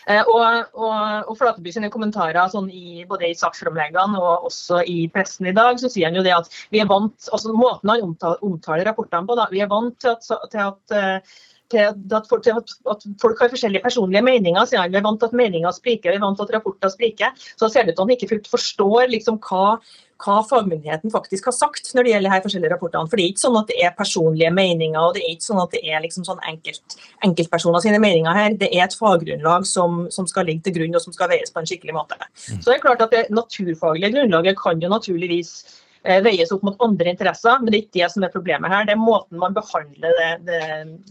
[0.08, 5.06] Eh, og, og, og Flateby sine kommentarer sånn i, både i saksframleggene og også i
[5.14, 8.04] pressen i dag, så sier han jo det at vi er vant, altså måten han
[8.10, 11.40] omtaler, omtaler rapportene på, da, vi er vant til at, til at uh,
[11.72, 12.58] til at, folk, til
[12.92, 14.68] at folk har forskjellige personlige meninger.
[14.70, 17.36] Siden vi er vant til at meninger spriker, vi er vant til at rapporter spriker.
[17.56, 19.78] Så ser det ut til at han ikke fullt forstår liksom hva,
[20.22, 23.10] hva fagmyndigheten faktisk har sagt når det gjelder her forskjellige rapportene.
[23.10, 25.64] For det er ikke sånn at det er personlige meninger, og det er ikke sånn
[25.64, 26.98] at det er liksom sånn enkelt,
[27.28, 28.58] enkeltpersoner sine meninger her.
[28.62, 31.64] Det er et faggrunnlag som, som, skal ligge til grunn og som skal veies på
[31.64, 32.20] en skikkelig måte.
[32.38, 35.56] Så det er klart at det naturfaglige grunnlaget kan jo naturligvis
[36.02, 38.88] veies opp mot andre interesser, men det er ikke det som er problemet her.
[38.88, 40.62] Det er måten man behandler det, det,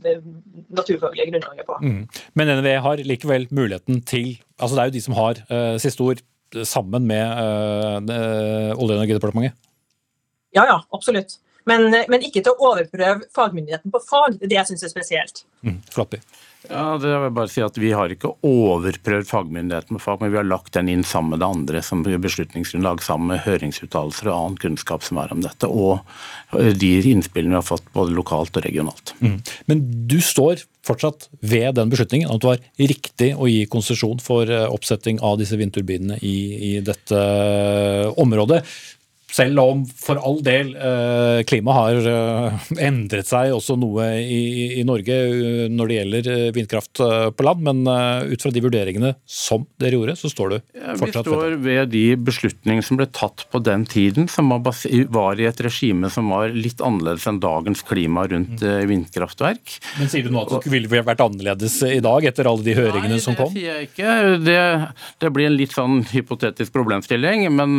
[0.02, 0.14] det
[0.74, 1.76] naturfaglige grunnlaget på.
[1.84, 2.00] Mm.
[2.38, 6.04] Men NVE har likevel muligheten til altså Det er jo de som har uh, siste
[6.04, 6.18] ord
[6.66, 9.56] sammen med uh, Olje- og energidepartementet?
[10.56, 11.38] Ja, ja, absolutt.
[11.68, 14.38] Men, men, ikke til å overprøve fagmyndigheten på fag.
[14.40, 15.42] Det er det jeg syns er spesielt.
[15.62, 15.78] Mm.
[15.92, 16.18] Floppy.
[16.68, 20.32] Ja, det vil jeg bare si at Vi har ikke overprøvd fagmyndigheten med fag, men
[20.34, 24.36] vi har lagt den inn sammen med det andre som beslutningsgrunnlag, sammen med høringsuttalelser og
[24.36, 26.04] annen kunnskap som er om dette, og
[26.52, 29.14] de innspillene vi har fått både lokalt og regionalt.
[29.24, 29.38] Mm.
[29.72, 34.48] Men du står fortsatt ved den beslutningen, at det var riktig å gi konsesjon for
[34.48, 36.36] eh, oppsetting av disse vindturbinene i,
[36.70, 37.20] i dette
[38.20, 38.62] området.
[39.30, 44.84] Selv om for all del eh, klimaet har eh, endret seg også noe i, i
[44.86, 47.02] Norge eh, når det gjelder vindkraft
[47.36, 47.82] på land, men
[48.30, 50.56] ut fra de vurderingene som dere gjorde, så står du
[50.98, 51.28] fortsatt?
[51.28, 55.62] Vi står ved de beslutningene som ble tatt på den tiden, som var i et
[55.64, 59.76] regime som var litt annerledes enn dagens klima rundt vindkraftverk.
[60.00, 63.16] Men sier du nå at det ville vært annerledes i dag, etter alle de høringene
[63.16, 63.54] Nei, som kom?
[63.54, 64.36] Nei, det sier jeg ikke.
[64.46, 64.60] Det,
[65.22, 67.78] det blir en litt sånn hypotetisk problemstilling, men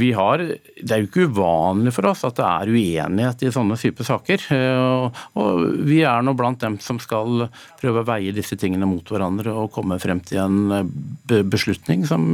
[0.00, 0.42] vi har har,
[0.80, 4.46] Det er jo ikke uvanlig for oss at det er uenighet i sånne type saker.
[4.56, 7.48] Eh, og vi er nå blant dem som skal
[7.80, 12.32] prøve å veie disse tingene mot hverandre og komme frem til en eh, beslutning som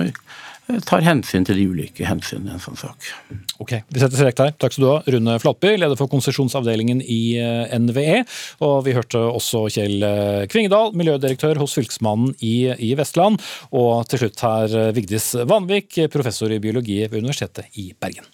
[0.86, 3.08] tar hensyn til de ulike hensynene i en sånn sak.
[3.62, 4.54] Ok, Vi setter strek der.
[4.58, 8.22] Takk skal du ha, Rune Flatby, leder for konsesjonsavdelingen i eh, NVE.
[8.66, 13.40] Og vi hørte også Kjell eh, Kvingedal, miljødirektør hos Fylkesmannen i, i Vestland.
[13.76, 18.26] Og til slutt her eh, Vigdis Vanvik, professor i biologi ved Universitetet i Bergen.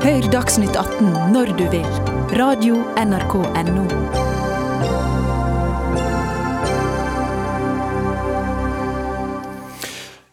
[0.00, 1.86] Hør Dagsnytt 18 når du vil.
[2.40, 4.29] Radio NRK Radio.nrk.no.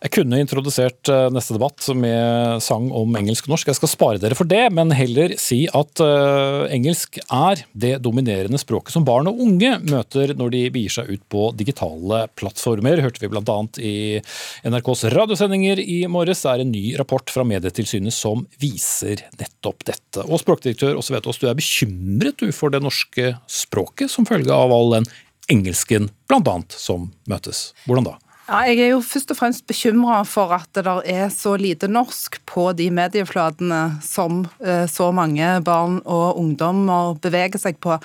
[0.07, 3.67] Jeg kunne introdusert eh, neste debatt med sang om engelsk og norsk.
[3.67, 8.59] Jeg skal spare dere for det, men heller si at uh, engelsk er det dominerende
[8.61, 13.01] språket som barn og unge møter når de begir seg ut på digitale plattformer.
[13.03, 13.57] Hørte vi bl.a.
[13.83, 13.95] i
[14.69, 16.45] NRKs radiosendinger i morges.
[16.45, 20.23] Det er en ny rapport fra Medietilsynet som viser nettopp dette.
[20.23, 24.71] Og språkdirektør Åse Vetås, du er bekymret du for det norske språket som følge av
[24.71, 25.11] all den
[25.51, 26.55] engelsken bl.a.
[26.79, 27.73] som møtes.
[27.83, 28.15] Hvordan da?
[28.47, 32.37] Ja, jeg er jo først og fremst bekymra for at det er så lite norsk
[32.47, 37.97] på de medieflatene som eh, så mange barn og ungdommer beveger seg på.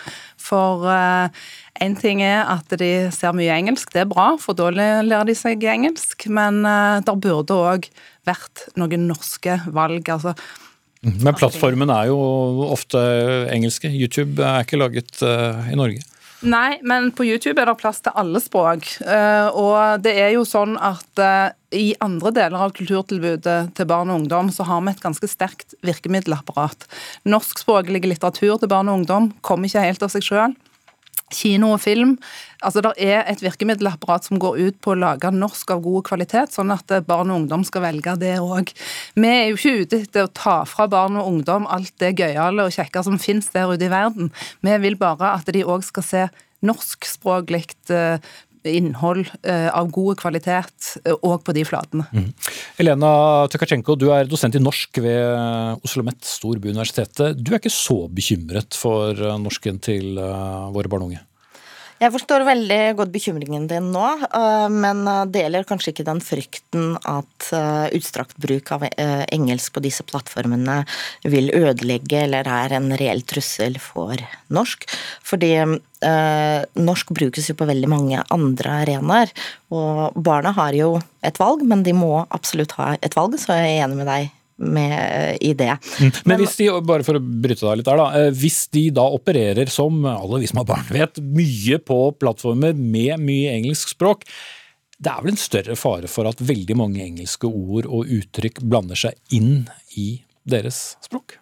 [0.43, 4.73] For én eh, ting er at de ser mye engelsk, det er bra, for da
[4.75, 6.27] lærer de seg engelsk.
[6.27, 7.87] Men eh, det burde òg
[8.27, 10.11] vært noen norske valg.
[10.11, 10.35] altså
[11.03, 12.19] men plattformen er jo
[12.71, 12.99] ofte
[13.51, 13.91] engelske.
[13.91, 16.03] YouTube er ikke laget i Norge.
[16.43, 18.89] Nei, men på YouTube er det plass til alle språk.
[19.07, 24.11] Eh, og det er jo sånn at eh, i andre deler av kulturtilbudet til barn
[24.11, 26.89] og ungdom så har vi et ganske sterkt virkemiddelapparat.
[27.31, 30.59] Norskspråklig litteratur til barn og ungdom kommer ikke helt av seg sjøl
[31.35, 32.17] kino og film.
[32.63, 36.55] Altså, Det er et virkemiddelapparat som går ut på å lage norsk av god kvalitet,
[36.55, 38.71] sånn at barn og ungdom skal velge det òg.
[39.17, 42.69] Vi er jo ikke ute etter å ta fra barn og ungdom alt det gøyale
[42.69, 44.33] og kjekke som finnes der ute i verden.
[44.63, 46.25] Vi vil bare at de òg skal se
[46.63, 48.23] norskspråklig eh,
[48.69, 52.07] innhold eh, av god kvalitet eh, på de flatene.
[52.13, 52.29] Mm.
[52.83, 53.13] Elena
[53.51, 55.23] Tukasjenko, du er dosent i norsk ved
[55.83, 57.39] Oslo OsloMet Storbyuniversitetet.
[57.39, 61.23] Du er ikke så bekymret for eh, norsken til våre barn og unge?
[62.03, 66.97] Jeg forstår veldig godt bekymringen din nå, eh, men eh, deler kanskje ikke den frykten
[67.07, 70.81] at eh, utstrakt bruk av engelsk på disse plattformene
[71.31, 74.19] vil ødelegge eller er en reell trussel for
[74.53, 74.89] norsk.
[75.23, 75.53] Fordi
[76.03, 79.31] norsk brukes jo på veldig mange andre arenaer.
[79.71, 83.77] Og barna har jo et valg, men de må absolutt ha et valg, så jeg
[83.77, 84.33] er enig med deg
[84.63, 85.75] med, i det.
[86.01, 88.87] Men, Men hvis de, bare for å bryte deg litt der da, eh, hvis de
[88.95, 93.95] da opererer som alle vi som har barn vet, mye på plattformer med mye engelsk
[93.97, 94.27] språk,
[95.03, 98.99] det er vel en større fare for at veldig mange engelske ord og uttrykk blander
[98.99, 99.65] seg inn
[99.99, 101.39] i deres språk?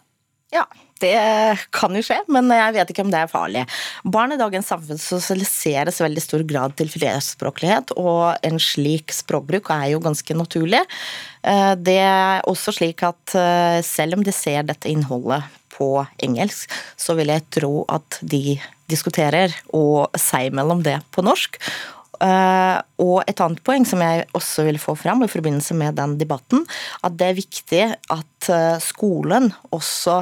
[0.55, 0.65] Ja,
[1.03, 1.17] det
[1.75, 3.65] kan jo skje, men jeg vet ikke om det er farlig.
[4.05, 9.73] Barn i dagens samfunn sosialiseres i veldig stor grad til flerspråklighet, og en slik språkbruk
[9.75, 10.83] er jo ganske naturlig.
[11.43, 16.73] Eh, det er også slik at eh, selv om de ser dette innholdet på engelsk,
[17.01, 18.59] så vil jeg tro at de
[18.91, 21.57] diskuterer og sier mellom det på norsk.
[22.21, 26.19] Uh, og et annet poeng som jeg også vil få fram i forbindelse med den
[26.21, 26.67] debatten,
[27.07, 30.21] at det er viktig at uh, skolen også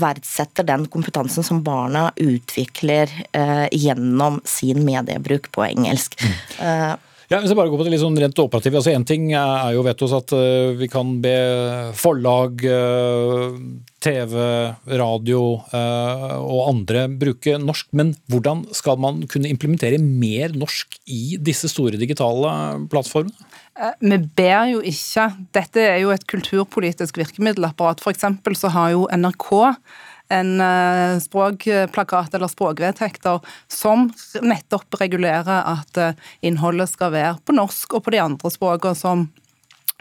[0.00, 6.16] verdsetter den kompetansen som barna utvikler uh, gjennom sin mediebruk på engelsk.
[6.24, 7.10] Mm.
[7.30, 8.76] Ja, hvis jeg bare går på det litt sånn rent operativt.
[8.76, 11.34] altså Én ting er jo vet oss at uh, vi kan be
[11.96, 13.56] forlag, uh,
[14.04, 14.36] TV,
[15.00, 17.88] radio uh, og andre bruke norsk.
[17.96, 22.52] Men hvordan skal man kunne implementere mer norsk i disse store digitale
[22.92, 23.52] plattformene?
[24.04, 25.30] Vi ber jo ikke.
[25.56, 28.04] Dette er jo et kulturpolitisk virkemiddelapparat.
[28.04, 29.48] For så har jo NRK
[30.34, 34.08] en eh, språkplakat eller språkvedtekter som
[34.42, 39.28] nettopp regulerer at eh, innholdet skal være på norsk og på de andre språkene som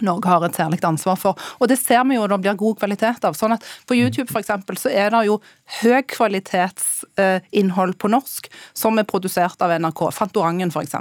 [0.02, 1.38] Norge har et særlig ansvar for.
[1.62, 3.34] Og det ser vi jo det blir god kvalitet av.
[3.38, 5.42] sånn at På YouTube for eksempel, så er det jo
[5.84, 10.12] høykvalitetsinnhold på norsk som er produsert av NRK.
[10.12, 10.96] Fantorangen f.eks.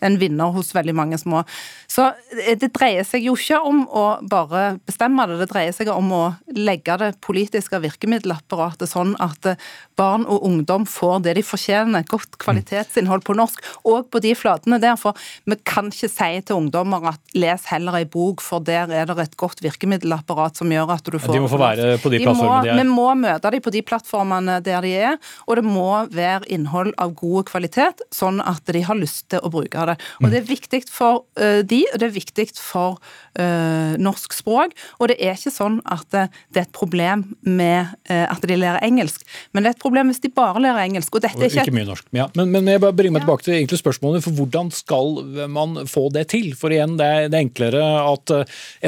[0.00, 1.44] En vinner hos veldig mange små.
[1.86, 6.12] Så det dreier seg jo ikke om å bare bestemme det, det dreier seg om
[6.12, 9.56] å legge det politiske virkemiddelapparatet sånn at
[9.98, 12.06] barn og ungdom får det de fortjener.
[12.08, 14.96] Godt kvalitetsinnhold på norsk, og på de flatene der.
[15.00, 15.12] For
[15.48, 19.18] vi kan ikke si til ungdommer at les heller ei bok, for der er det
[19.20, 22.62] et godt virkemiddelapparat som gjør at du får De må få være på de plattformene
[22.64, 22.80] de er.
[22.80, 26.92] Vi må møte dem på de plattformene der de er, og det må være innhold
[27.02, 29.98] av god kvalitet, sånn at de har lyst til å bruke det.
[30.22, 32.98] Og Det er viktig for uh, de, og det er viktig for
[33.38, 34.76] uh, norsk språk.
[35.00, 38.58] Og det er ikke sånn at det, det er et problem med uh, at de
[38.58, 41.12] lærer engelsk, men det er et problem hvis de bare lærer engelsk.
[41.14, 42.08] Og dette er ikke, ikke mye norsk.
[42.16, 45.18] Ja, men, men jeg bare bringer meg tilbake til egentlig spørsmålet, for hvordan skal
[45.52, 46.52] man få det til?
[46.58, 47.82] For igjen, det er, det er enklere
[48.14, 48.34] at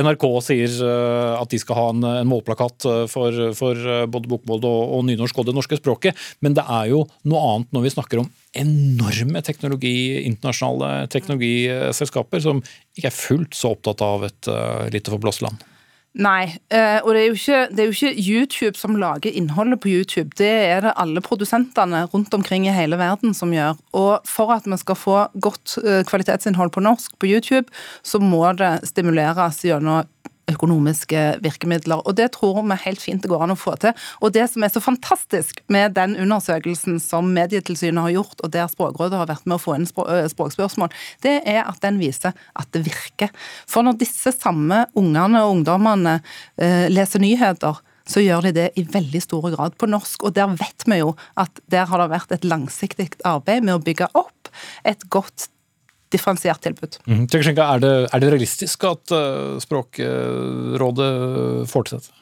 [0.04, 5.04] NRK sier at de skal ha en, en målplakat for, for både bokmål og, og
[5.08, 8.30] nynorsk og det norske språket, men det er jo noe annet når vi snakker om
[8.54, 12.62] enorme teknologi, internasjonale teknologiselskaper som
[12.94, 15.62] ikke er fullt så opptatt av et uh, lite forblåst land.
[16.14, 19.90] Nei, uh, og det er, ikke, det er, jo ikke, YouTube som lager innholdet på
[19.90, 20.30] YouTube.
[20.38, 23.80] Det er det alle produsentene rundt omkring i hele verden som gjør.
[23.98, 27.66] Og for at vi skal få godt uh, kvalitetsinnhold på norsk på YouTube,
[28.06, 30.06] så må det stimuleres gjennom
[30.50, 32.02] økonomiske virkemidler.
[32.04, 33.94] Og det tror vi helt fint det går an å få til.
[34.20, 38.68] Og det som er så fantastisk med den undersøkelsen som Medietilsynet har gjort, og der
[38.72, 40.92] Språkrådet har vært med å få inn språkspørsmål,
[41.24, 43.32] det er at den viser at det virker.
[43.70, 46.18] For når disse samme ungene og ungdommene
[46.60, 50.26] eh, leser nyheter, så gjør de det i veldig stor grad på norsk.
[50.28, 53.84] Og der vet vi jo at der har det vært et langsiktig arbeid med å
[53.84, 54.52] bygge opp
[54.84, 55.48] et godt
[56.14, 56.98] differensiert tilbud.
[57.04, 57.24] Mm.
[57.28, 61.10] Er, det, er, det, realistisk at uh, Språkrådet
[61.70, 62.20] fortsetter?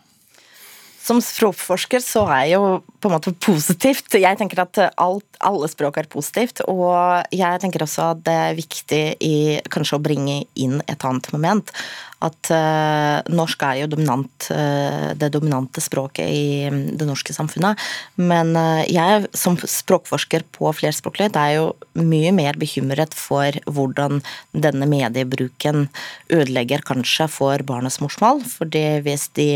[1.03, 4.15] Som språkforsker så er jeg jo på en måte positivt.
[4.15, 6.63] Jeg tenker at alt, alle språk er positivt.
[6.71, 6.95] Og
[7.35, 9.37] jeg tenker også at det er viktig i
[9.73, 11.75] kanskje å bringe inn et annet moment
[12.23, 17.81] at uh, norsk er jo dominant, uh, det dominante språket i mm, det norske samfunnet.
[18.21, 21.67] Men uh, jeg som språkforsker på flerspråklighet er jo
[21.99, 24.23] mye mer bekymret for hvordan
[24.55, 25.89] denne mediebruken
[26.33, 28.43] ødelegger kanskje for barnets morsmål.
[28.47, 29.49] fordi hvis de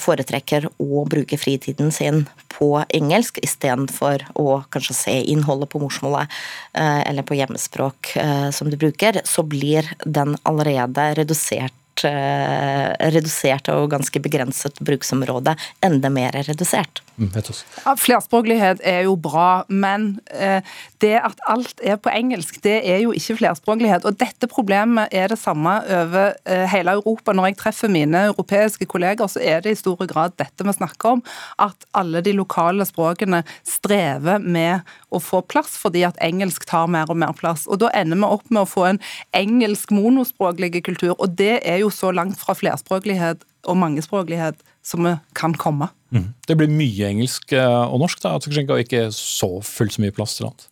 [0.00, 2.24] foretrekker å bruke fritiden sin
[2.58, 6.32] på engelsk istedenfor å kanskje se innholdet på morsmålet
[6.74, 8.12] eller på hjemmespråk
[8.54, 11.74] som du bruker, så blir den allerede redusert
[12.04, 17.02] redusert, eh, redusert og ganske begrenset bruksområde enda mer redusert.
[17.18, 20.62] Mm, ja, flerspråklighet er jo bra, men eh,
[21.02, 24.04] det at alt er på engelsk, det er jo ikke flerspråklighet.
[24.06, 27.32] Og dette problemet er det samme over eh, hele Europa.
[27.32, 31.18] Når jeg treffer mine europeiske kolleger, så er det i stor grad dette vi snakker
[31.18, 31.24] om.
[31.58, 37.10] At alle de lokale språkene strever med å få plass, fordi at engelsk tar mer
[37.10, 37.66] og mer plass.
[37.66, 39.02] Og da ender vi opp med å få en
[39.34, 45.14] engelsk monospråklig kultur, og det er jo så langt fra flerspråklighet og mangespråklighet som vi
[45.36, 45.90] kan komme.
[46.14, 46.30] Mm.
[46.48, 50.38] Det blir mye engelsk eh, og norsk, da, og ikke så fullt så mye plass
[50.38, 50.68] til annet?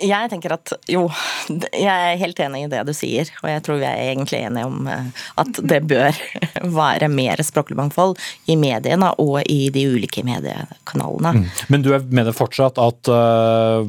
[0.00, 1.02] Jeg tenker at jo,
[1.50, 4.68] jeg er helt enig i det du sier, og jeg tror vi er egentlig enige
[4.68, 6.16] om eh, at det bør
[6.80, 8.16] være mer språklig mangfold
[8.50, 11.34] i mediene og i de ulike mediekanalene.
[11.40, 11.46] Mm.
[11.72, 13.82] Men du mener fortsatt at uh,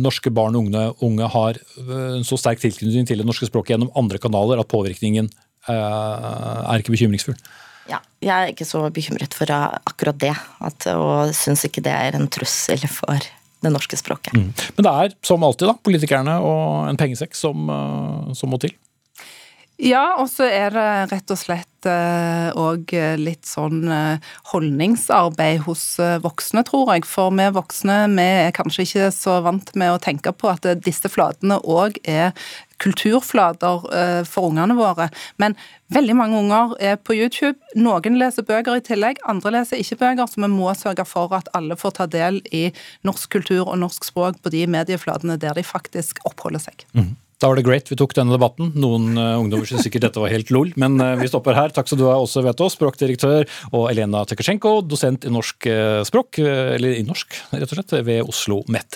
[0.00, 3.92] norske barn og unge, unge har en så sterk tilknytning til det norske språket gjennom
[3.98, 5.30] andre kanaler at påvirkningen
[5.68, 7.36] uh, er ikke bekymringsfull?
[7.90, 12.18] Ja, jeg er ikke så bekymret for akkurat det, at, og syns ikke det er
[12.18, 13.30] en trussel for
[13.62, 14.34] det norske språket.
[14.36, 14.52] Mm.
[14.76, 18.74] Men det er som alltid da, politikerne og en pengesekk som, eh, som må til?
[19.82, 23.80] Ja, og så er det rett og slett òg litt sånn
[24.52, 27.08] holdningsarbeid hos voksne, tror jeg.
[27.08, 31.10] For vi voksne vi er kanskje ikke så vant med å tenke på at disse
[31.10, 32.30] flatene òg er
[32.82, 33.86] kulturflater
[34.28, 35.08] for ungene våre.
[35.42, 35.56] Men
[35.94, 37.58] veldig mange unger er på YouTube.
[37.78, 40.28] Noen leser bøker i tillegg, andre leser ikke bøker.
[40.28, 42.68] Så vi må sørge for at alle får ta del i
[43.06, 46.86] norsk kultur og norsk språk på de medieflatene der de faktisk oppholder seg.
[46.96, 47.14] Mm.
[47.42, 48.68] Da var det great vi tok denne debatten.
[48.78, 51.72] Noen uh, ungdommer syns sikkert dette var helt lol, men uh, vi stopper her.
[51.74, 55.66] Takk skal du ha også, vet oss, språkdirektør, og Elena Tekasjenko, dosent i norsk
[56.06, 58.94] språk, eller i norsk, rett og slett, ved Oslo MET.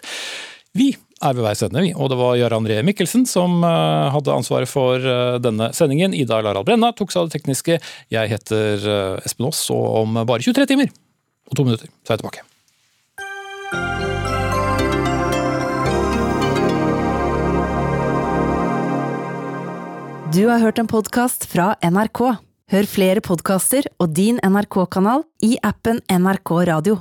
[0.78, 0.92] Vi
[1.22, 1.94] er ved veis ende, vi.
[1.96, 5.00] Og det var Jarand Ree Mikkelsen som hadde ansvaret for
[5.40, 6.14] denne sendingen.
[6.16, 7.80] Ida Larald Brenna tok seg av det tekniske.
[8.12, 8.84] Jeg heter
[9.24, 10.92] Espen Aas, og om bare 23 timer
[11.46, 12.46] og to minutter så er jeg tilbake.
[20.36, 22.20] Du har hørt en podkast fra NRK.
[22.66, 26.98] Hør flere podkaster og din NRK-kanal i appen NRK Radio.